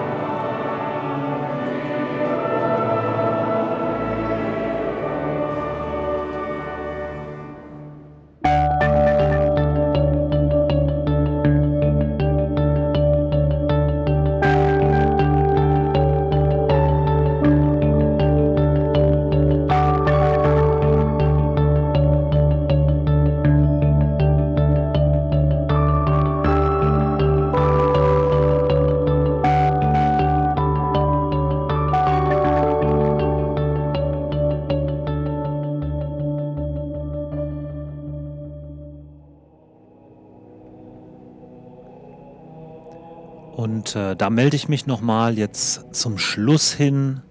Da 44.18 44.30
melde 44.30 44.56
ich 44.56 44.68
mich 44.68 44.88
nochmal 44.88 45.38
jetzt 45.38 45.94
zum 45.94 46.18
Schluss 46.18 46.74
hin. 46.74 47.22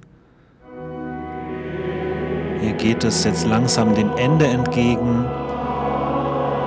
Hier 2.60 2.72
geht 2.74 3.04
es 3.04 3.24
jetzt 3.24 3.46
langsam 3.46 3.94
dem 3.94 4.16
Ende 4.16 4.46
entgegen. 4.46 5.24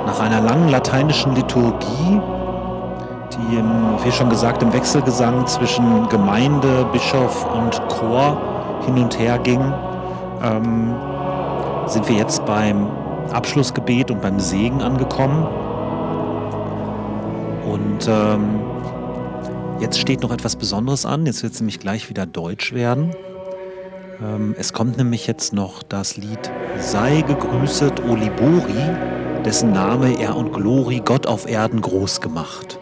Nach 0.05 0.19
einer 0.19 0.41
langen 0.41 0.69
lateinischen 0.69 1.36
Liturgie, 1.36 2.21
die, 3.32 3.55
im, 3.58 3.97
wie 4.03 4.12
schon 4.12 4.29
gesagt, 4.29 4.62
im 4.62 4.73
Wechselgesang 4.73 5.47
zwischen 5.47 6.10
Gemeinde, 6.10 6.86
Bischof 6.91 7.45
und 7.53 7.82
Chor 7.88 8.82
hin 8.86 8.97
und 8.97 9.17
her 9.17 9.38
ging, 9.39 9.62
ähm, 10.43 10.95
sind 11.86 12.08
wir 12.10 12.15
jetzt 12.15 12.45
beim 12.45 12.88
Abschlussgebet 13.32 14.12
und 14.12 14.21
beim 14.21 14.39
Segen 14.39 14.82
angekommen. 14.82 15.47
Und 17.65 18.08
ähm, 18.08 18.62
Jetzt 19.79 19.97
steht 19.97 20.21
noch 20.21 20.31
etwas 20.31 20.57
Besonderes 20.57 21.05
an. 21.05 21.25
Jetzt 21.25 21.41
wird 21.41 21.53
es 21.53 21.61
nämlich 21.61 21.79
gleich 21.79 22.09
wieder 22.09 22.25
deutsch 22.25 22.73
werden. 22.73 23.15
Ähm, 24.21 24.53
es 24.57 24.73
kommt 24.73 24.97
nämlich 24.97 25.25
jetzt 25.25 25.53
noch 25.53 25.83
das 25.83 26.17
Lied 26.17 26.51
Sei 26.79 27.21
gegrüßet, 27.21 28.03
O 28.03 28.15
Libori, 28.15 28.83
dessen 29.45 29.71
Name 29.71 30.19
er 30.19 30.35
und 30.35 30.51
Glori 30.51 31.01
Gott 31.03 31.27
auf 31.27 31.47
Erden 31.47 31.79
groß 31.79 32.19
gemacht. 32.19 32.77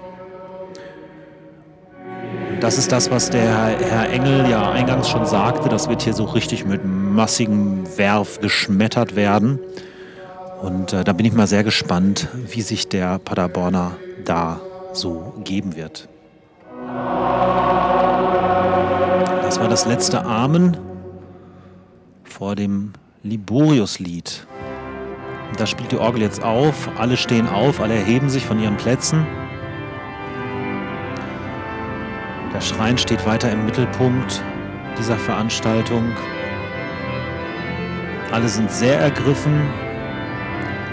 Das 2.62 2.80
ist 2.80 2.92
das, 2.92 3.12
was 3.12 3.30
der 3.30 3.78
Herr 3.80 4.10
Engel 4.10 4.50
ja 4.50 4.72
eingangs 4.72 5.08
schon 5.08 5.28
sagte. 5.28 5.70
Das 5.70 5.88
wird 5.90 6.02
hier 6.02 6.14
so 6.14 6.26
richtig 6.26 6.66
mit 6.66 6.82
massigem 6.84 7.84
Werf 7.98 8.40
geschmettert 8.42 9.16
werden. 9.16 9.60
Und 10.64 10.94
äh, 10.94 11.04
da 11.04 11.14
bin 11.14 11.28
ich 11.28 11.34
mal 11.34 11.46
sehr 11.46 11.64
gespannt, 11.64 12.28
wie 12.48 12.64
sich 12.64 12.90
der 12.90 13.20
Paderborner 13.20 13.92
da 14.26 14.60
so 14.94 15.36
geben 15.44 15.76
wird. 15.76 16.10
War 19.68 19.72
das 19.72 19.86
letzte 19.86 20.24
Amen 20.24 20.78
vor 22.24 22.56
dem 22.56 22.94
Liborius-Lied. 23.24 24.48
Da 25.58 25.66
spielt 25.66 25.92
die 25.92 25.98
Orgel 25.98 26.22
jetzt 26.22 26.42
auf, 26.42 26.90
alle 26.98 27.18
stehen 27.18 27.50
auf, 27.50 27.82
alle 27.82 27.96
erheben 27.96 28.30
sich 28.30 28.46
von 28.46 28.62
ihren 28.62 28.78
Plätzen. 28.78 29.28
Der 32.54 32.62
Schrein 32.62 32.98
steht 32.98 33.26
weiter 33.26 33.52
im 33.52 33.66
Mittelpunkt 33.66 34.42
dieser 34.98 35.18
Veranstaltung. 35.18 36.16
Alle 38.32 38.48
sind 38.48 38.72
sehr 38.72 38.98
ergriffen. 39.02 39.70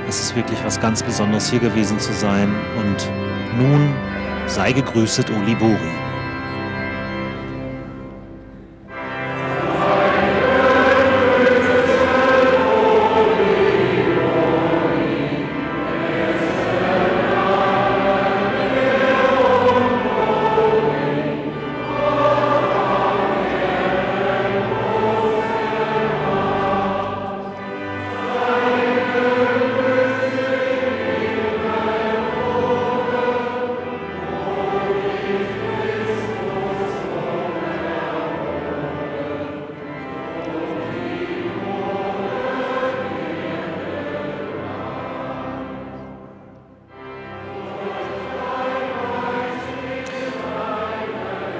Es 0.08 0.20
ist 0.20 0.34
wirklich 0.34 0.58
was 0.64 0.80
ganz 0.80 1.00
Besonderes 1.00 1.48
hier 1.48 1.60
gewesen 1.60 2.00
zu 2.00 2.12
sein. 2.12 2.52
Und 2.76 3.08
nun 3.56 3.94
sei 4.48 4.72
gegrüßet, 4.72 5.30
O 5.30 6.03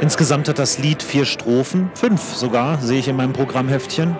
Insgesamt 0.05 0.51
hat 0.51 0.59
das 0.59 0.77
Lied 0.77 1.03
vier 1.03 1.25
Strophen, 1.25 1.90
fünf 1.95 2.35
sogar, 2.35 2.77
sehe 2.77 2.99
ich 2.99 3.09
in 3.09 3.17
meinem 3.17 3.33
Programmheftchen. 3.33 4.14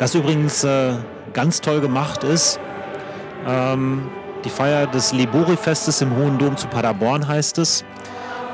Das 0.00 0.16
übrigens 0.16 0.64
äh, 0.64 0.94
ganz 1.32 1.60
toll 1.60 1.80
gemacht 1.80 2.24
ist. 2.24 2.58
Ähm, 3.46 4.08
die 4.44 4.50
Feier 4.50 4.88
des 4.88 5.12
Libori-Festes 5.12 6.02
im 6.02 6.16
Hohen 6.16 6.38
Dom 6.38 6.56
zu 6.56 6.66
Paderborn 6.66 7.28
heißt 7.28 7.58
es. 7.58 7.84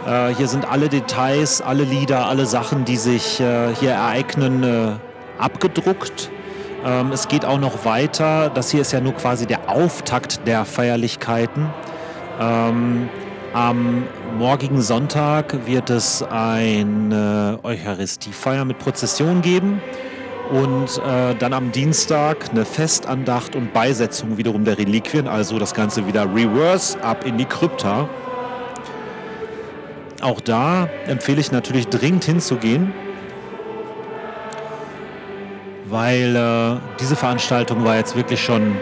Äh, 0.07 0.35
hier 0.35 0.47
sind 0.47 0.71
alle 0.71 0.91
Details, 0.91 1.63
alle 1.63 1.85
Lieder, 1.85 2.27
alle 2.27 2.45
Sachen, 2.45 2.85
die 2.85 2.99
sich 2.99 3.41
äh, 3.41 3.75
hier 3.77 3.93
ereignen, 3.93 4.63
äh, 4.63 4.93
abgedruckt. 5.39 6.31
Ähm, 6.85 7.13
es 7.13 7.29
geht 7.29 7.47
auch 7.47 7.59
noch 7.59 7.87
weiter. 7.87 8.51
Das 8.51 8.73
hier 8.73 8.83
ist 8.83 8.93
ja 8.93 9.01
nur 9.01 9.15
quasi 9.15 9.47
der 9.47 9.71
Auftakt 9.71 10.47
der 10.47 10.67
Feierlichkeiten. 10.67 11.67
Ähm, 12.39 13.09
am 13.55 14.03
morgigen 14.37 14.83
Sonntag 14.83 15.67
wird 15.67 15.89
es 15.89 16.23
eine 16.23 17.59
Eucharistiefeier 17.63 18.67
mit 18.67 18.79
Prozession 18.79 19.41
geben 19.41 19.81
und 20.51 20.99
äh, 20.99 21.35
dann 21.35 21.55
am 21.55 21.73
Dienstag 21.73 22.51
eine 22.51 22.67
Festandacht 22.67 23.57
und 23.57 23.73
Beisetzung 23.73 24.37
wiederum 24.37 24.65
der 24.65 24.79
Reliquien, 24.79 25.27
also 25.27 25.59
das 25.59 25.73
Ganze 25.73 26.07
wieder 26.07 26.33
reverse 26.35 27.03
ab 27.03 27.25
in 27.25 27.39
die 27.39 27.47
Krypta. 27.47 28.09
Auch 30.21 30.41
da 30.41 30.89
empfehle 31.07 31.41
ich 31.41 31.51
natürlich 31.51 31.89
dringend 31.89 32.25
hinzugehen, 32.25 32.93
weil 35.87 36.37
äh, 36.37 36.79
diese 37.01 37.17
Veranstaltung 37.17 37.85
war 37.85 37.97
jetzt 37.97 38.17
wirklich 38.17 38.43
schon, 38.43 38.77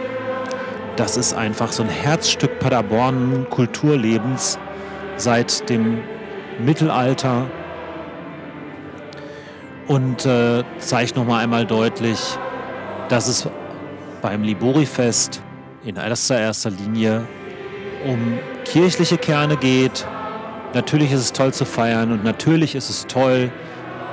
das 0.97 1.17
ist 1.17 1.33
einfach 1.33 1.71
so 1.71 1.85
ein 1.85 1.89
Herzstück 1.89 2.59
Paderborn 2.59 3.47
Kulturlebens 3.51 4.59
seit 5.17 5.69
dem 5.69 5.99
Mittelalter 6.59 7.47
und 9.87 10.25
äh, 10.27 10.65
zeigt 10.79 11.17
nochmal 11.17 11.43
einmal 11.43 11.67
deutlich, 11.67 12.19
dass 13.09 13.29
es 13.29 13.49
beim 14.23 14.43
Libori-Fest 14.43 15.43
in 15.85 15.97
erster, 15.97 16.41
erster 16.41 16.71
Linie 16.71 17.27
um 18.07 18.39
kirchliche 18.65 19.19
Kerne 19.19 19.57
geht. 19.57 20.07
Natürlich 20.73 21.13
ist 21.13 21.21
es 21.21 21.33
toll 21.33 21.53
zu 21.53 21.65
feiern 21.65 22.13
und 22.13 22.25
natürlich 22.25 22.75
ist 22.75 22.91
es 22.91 23.07
toll, 23.07 23.51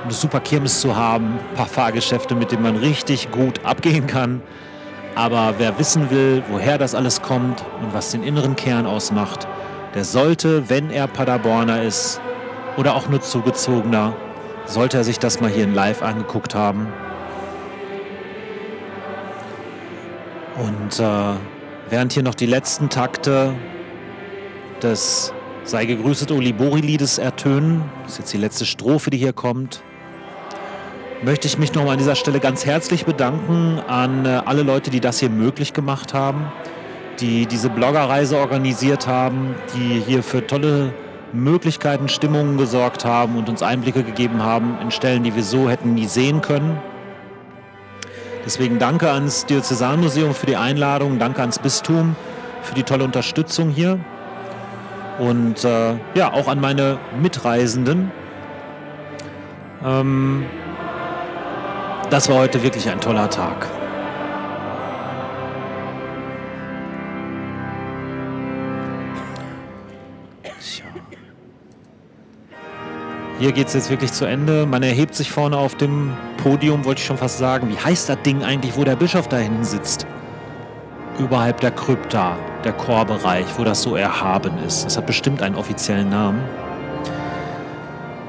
eine 0.04 0.12
super 0.12 0.40
Kirmes 0.40 0.80
zu 0.80 0.96
haben, 0.96 1.38
ein 1.50 1.56
paar 1.56 1.66
Fahrgeschäfte, 1.66 2.34
mit 2.34 2.52
denen 2.52 2.62
man 2.62 2.76
richtig 2.76 3.30
gut 3.30 3.64
abgehen 3.64 4.06
kann. 4.06 4.42
Aber 5.14 5.54
wer 5.58 5.78
wissen 5.78 6.10
will, 6.10 6.42
woher 6.50 6.78
das 6.78 6.94
alles 6.94 7.22
kommt 7.22 7.64
und 7.82 7.92
was 7.92 8.10
den 8.10 8.22
inneren 8.22 8.56
Kern 8.56 8.86
ausmacht, 8.86 9.46
der 9.94 10.04
sollte, 10.04 10.68
wenn 10.68 10.90
er 10.90 11.06
Paderborner 11.06 11.82
ist 11.82 12.20
oder 12.76 12.94
auch 12.94 13.08
nur 13.08 13.20
zugezogener, 13.20 14.14
sollte 14.66 14.96
er 14.96 15.04
sich 15.04 15.18
das 15.18 15.40
mal 15.40 15.50
hier 15.50 15.64
in 15.64 15.74
Live 15.74 16.02
angeguckt 16.02 16.54
haben. 16.54 16.88
Und 20.56 20.98
äh, 21.00 21.34
während 21.90 22.12
hier 22.12 22.22
noch 22.22 22.34
die 22.34 22.46
letzten 22.46 22.88
Takte 22.88 23.54
des 24.82 25.32
Sei 25.64 25.84
gegrüßet 25.86 26.32
Olibori-Liedes 26.32 27.18
ertönen, 27.18 27.84
das 28.02 28.14
ist 28.14 28.18
jetzt 28.18 28.32
die 28.32 28.38
letzte 28.38 28.66
Strophe, 28.66 29.10
die 29.10 29.18
hier 29.18 29.32
kommt, 29.32 29.82
möchte 31.22 31.46
ich 31.46 31.56
mich 31.56 31.72
nochmal 31.72 31.92
an 31.92 31.98
dieser 31.98 32.16
Stelle 32.16 32.40
ganz 32.40 32.66
herzlich 32.66 33.04
bedanken 33.04 33.78
an 33.86 34.26
äh, 34.26 34.40
alle 34.44 34.62
Leute, 34.62 34.90
die 34.90 35.00
das 35.00 35.20
hier 35.20 35.30
möglich 35.30 35.72
gemacht 35.72 36.14
haben, 36.14 36.50
die 37.20 37.46
diese 37.46 37.70
Bloggerreise 37.70 38.38
organisiert 38.38 39.06
haben, 39.06 39.54
die 39.74 40.00
hier 40.00 40.22
für 40.22 40.46
tolle 40.46 40.92
Möglichkeiten, 41.32 42.08
Stimmungen 42.08 42.58
gesorgt 42.58 43.04
haben 43.04 43.36
und 43.36 43.48
uns 43.48 43.62
Einblicke 43.62 44.02
gegeben 44.02 44.42
haben 44.42 44.76
in 44.82 44.90
Stellen, 44.90 45.22
die 45.22 45.34
wir 45.34 45.42
so 45.42 45.68
hätten 45.68 45.94
nie 45.94 46.06
sehen 46.06 46.42
können. 46.42 46.78
Deswegen 48.44 48.78
danke 48.78 49.10
ans 49.10 49.46
Diözesanmuseum 49.46 50.34
für 50.34 50.46
die 50.46 50.56
Einladung, 50.56 51.18
danke 51.18 51.40
ans 51.40 51.58
Bistum 51.58 52.16
für 52.62 52.74
die 52.74 52.82
tolle 52.82 53.04
Unterstützung 53.04 53.70
hier 53.70 53.98
und 55.18 55.64
äh, 55.64 55.94
ja, 56.14 56.32
auch 56.32 56.48
an 56.48 56.60
meine 56.60 56.98
Mitreisenden. 57.20 58.10
Ähm, 59.84 60.44
das 62.10 62.28
war 62.28 62.36
heute 62.36 62.62
wirklich 62.62 62.88
ein 62.90 63.00
toller 63.00 63.30
Tag. 63.30 63.81
Hier 73.42 73.50
geht 73.50 73.66
es 73.66 73.74
jetzt 73.74 73.90
wirklich 73.90 74.12
zu 74.12 74.24
Ende. 74.24 74.66
Man 74.66 74.84
erhebt 74.84 75.16
sich 75.16 75.32
vorne 75.32 75.56
auf 75.56 75.74
dem 75.74 76.12
Podium, 76.44 76.84
wollte 76.84 77.00
ich 77.00 77.06
schon 77.08 77.18
fast 77.18 77.38
sagen. 77.38 77.68
Wie 77.68 77.76
heißt 77.76 78.08
das 78.08 78.22
Ding 78.22 78.44
eigentlich, 78.44 78.76
wo 78.76 78.84
der 78.84 78.94
Bischof 78.94 79.26
da 79.26 79.36
hinten 79.36 79.64
sitzt? 79.64 80.06
Überhalb 81.18 81.58
der 81.60 81.72
Krypta, 81.72 82.36
der 82.62 82.72
Chorbereich, 82.72 83.46
wo 83.56 83.64
das 83.64 83.82
so 83.82 83.96
erhaben 83.96 84.52
ist. 84.64 84.84
Das 84.84 84.96
hat 84.96 85.06
bestimmt 85.06 85.42
einen 85.42 85.56
offiziellen 85.56 86.08
Namen. 86.08 86.40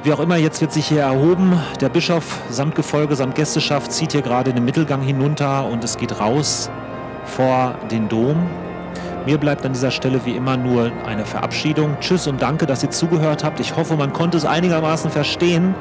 Wie 0.01 0.11
auch 0.11 0.19
immer, 0.19 0.37
jetzt 0.37 0.61
wird 0.61 0.73
sich 0.73 0.87
hier 0.87 1.01
erhoben. 1.01 1.61
Der 1.79 1.89
Bischof 1.89 2.39
samt 2.49 2.73
Gefolge, 2.73 3.15
samt 3.15 3.35
Gästeschaft 3.35 3.91
zieht 3.91 4.13
hier 4.13 4.23
gerade 4.23 4.51
den 4.51 4.65
Mittelgang 4.65 5.03
hinunter 5.03 5.69
und 5.69 5.83
es 5.83 5.95
geht 5.95 6.19
raus 6.19 6.71
vor 7.25 7.75
den 7.91 8.09
Dom. 8.09 8.47
Mir 9.25 9.37
bleibt 9.37 9.65
an 9.65 9.71
dieser 9.71 9.91
Stelle 9.91 10.25
wie 10.25 10.35
immer 10.35 10.57
nur 10.57 10.91
eine 11.05 11.25
Verabschiedung. 11.25 11.97
Tschüss 12.01 12.27
und 12.27 12.41
danke, 12.41 12.65
dass 12.65 12.83
ihr 12.83 12.89
zugehört 12.89 13.43
habt. 13.45 13.61
Ich 13.61 13.75
hoffe, 13.77 13.95
man 13.95 14.11
konnte 14.11 14.37
es 14.37 14.45
einigermaßen 14.45 15.11
verstehen. 15.11 15.75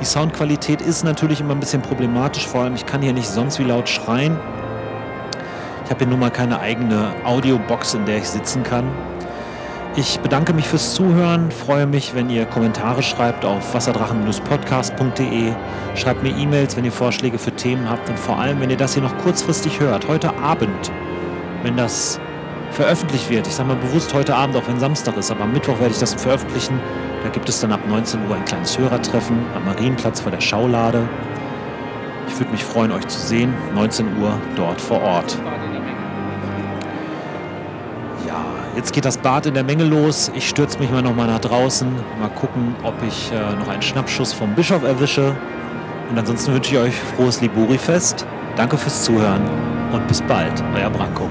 Die 0.00 0.04
Soundqualität 0.04 0.82
ist 0.82 1.02
natürlich 1.02 1.40
immer 1.40 1.54
ein 1.54 1.60
bisschen 1.60 1.80
problematisch, 1.80 2.46
vor 2.46 2.62
allem 2.62 2.74
ich 2.74 2.84
kann 2.84 3.00
hier 3.00 3.12
nicht 3.14 3.28
sonst 3.28 3.58
wie 3.58 3.64
laut 3.64 3.88
schreien. 3.88 4.38
Ich 5.84 5.90
habe 5.90 6.00
hier 6.00 6.08
nun 6.08 6.18
mal 6.18 6.30
keine 6.30 6.60
eigene 6.60 7.12
Audiobox, 7.24 7.94
in 7.94 8.04
der 8.04 8.18
ich 8.18 8.28
sitzen 8.28 8.62
kann. 8.62 8.84
Ich 9.94 10.20
bedanke 10.20 10.52
mich 10.54 10.66
fürs 10.66 10.94
Zuhören, 10.94 11.50
freue 11.50 11.86
mich, 11.86 12.14
wenn 12.14 12.30
ihr 12.30 12.46
Kommentare 12.46 13.02
schreibt 13.02 13.44
auf 13.44 13.74
wasserdrachen-podcast.de. 13.74 15.52
Schreibt 15.94 16.22
mir 16.22 16.36
E-Mails, 16.36 16.76
wenn 16.76 16.84
ihr 16.84 16.92
Vorschläge 16.92 17.38
für 17.38 17.52
Themen 17.52 17.88
habt 17.88 18.08
und 18.08 18.18
vor 18.18 18.38
allem, 18.38 18.60
wenn 18.60 18.70
ihr 18.70 18.76
das 18.76 18.94
hier 18.94 19.02
noch 19.02 19.16
kurzfristig 19.18 19.80
hört, 19.80 20.08
heute 20.08 20.34
Abend, 20.38 20.90
wenn 21.62 21.76
das 21.76 22.18
veröffentlicht 22.72 23.30
wird. 23.30 23.46
Ich 23.46 23.54
sage 23.54 23.68
mal 23.68 23.76
bewusst 23.76 24.12
heute 24.14 24.34
Abend, 24.34 24.56
auch 24.56 24.66
wenn 24.66 24.78
Samstag 24.78 25.16
ist, 25.16 25.30
aber 25.30 25.44
am 25.44 25.52
Mittwoch 25.52 25.78
werde 25.78 25.92
ich 25.92 25.98
das 25.98 26.14
veröffentlichen. 26.14 26.80
Da 27.22 27.28
gibt 27.28 27.48
es 27.48 27.60
dann 27.60 27.72
ab 27.72 27.80
19 27.88 28.28
Uhr 28.28 28.34
ein 28.34 28.44
kleines 28.44 28.78
Hörertreffen 28.78 29.38
am 29.54 29.64
Marienplatz 29.64 30.20
vor 30.20 30.32
der 30.32 30.40
Schaulade. 30.40 31.08
Ich 32.28 32.38
würde 32.38 32.50
mich 32.50 32.64
freuen, 32.64 32.90
euch 32.92 33.06
zu 33.06 33.18
sehen. 33.18 33.54
19 33.74 34.06
Uhr 34.20 34.32
dort 34.56 34.80
vor 34.80 35.00
Ort. 35.02 35.38
Ja, 38.26 38.44
jetzt 38.74 38.92
geht 38.92 39.04
das 39.04 39.18
Bad 39.18 39.46
in 39.46 39.54
der 39.54 39.64
Menge 39.64 39.84
los. 39.84 40.32
Ich 40.34 40.48
stürze 40.48 40.78
mich 40.78 40.90
mal 40.90 41.02
nochmal 41.02 41.26
nach 41.26 41.40
draußen. 41.40 41.88
Mal 42.20 42.30
gucken, 42.30 42.74
ob 42.82 42.94
ich 43.06 43.30
äh, 43.32 43.54
noch 43.56 43.68
einen 43.68 43.82
Schnappschuss 43.82 44.32
vom 44.32 44.54
Bischof 44.54 44.82
erwische. 44.82 45.36
Und 46.10 46.18
ansonsten 46.18 46.54
wünsche 46.54 46.74
ich 46.74 46.80
euch 46.80 46.94
frohes 47.16 47.40
Liburi-Fest. 47.40 48.26
Danke 48.56 48.76
fürs 48.76 49.04
Zuhören 49.04 49.42
und 49.92 50.06
bis 50.08 50.20
bald, 50.22 50.62
euer 50.74 50.90
Branko. 50.90 51.28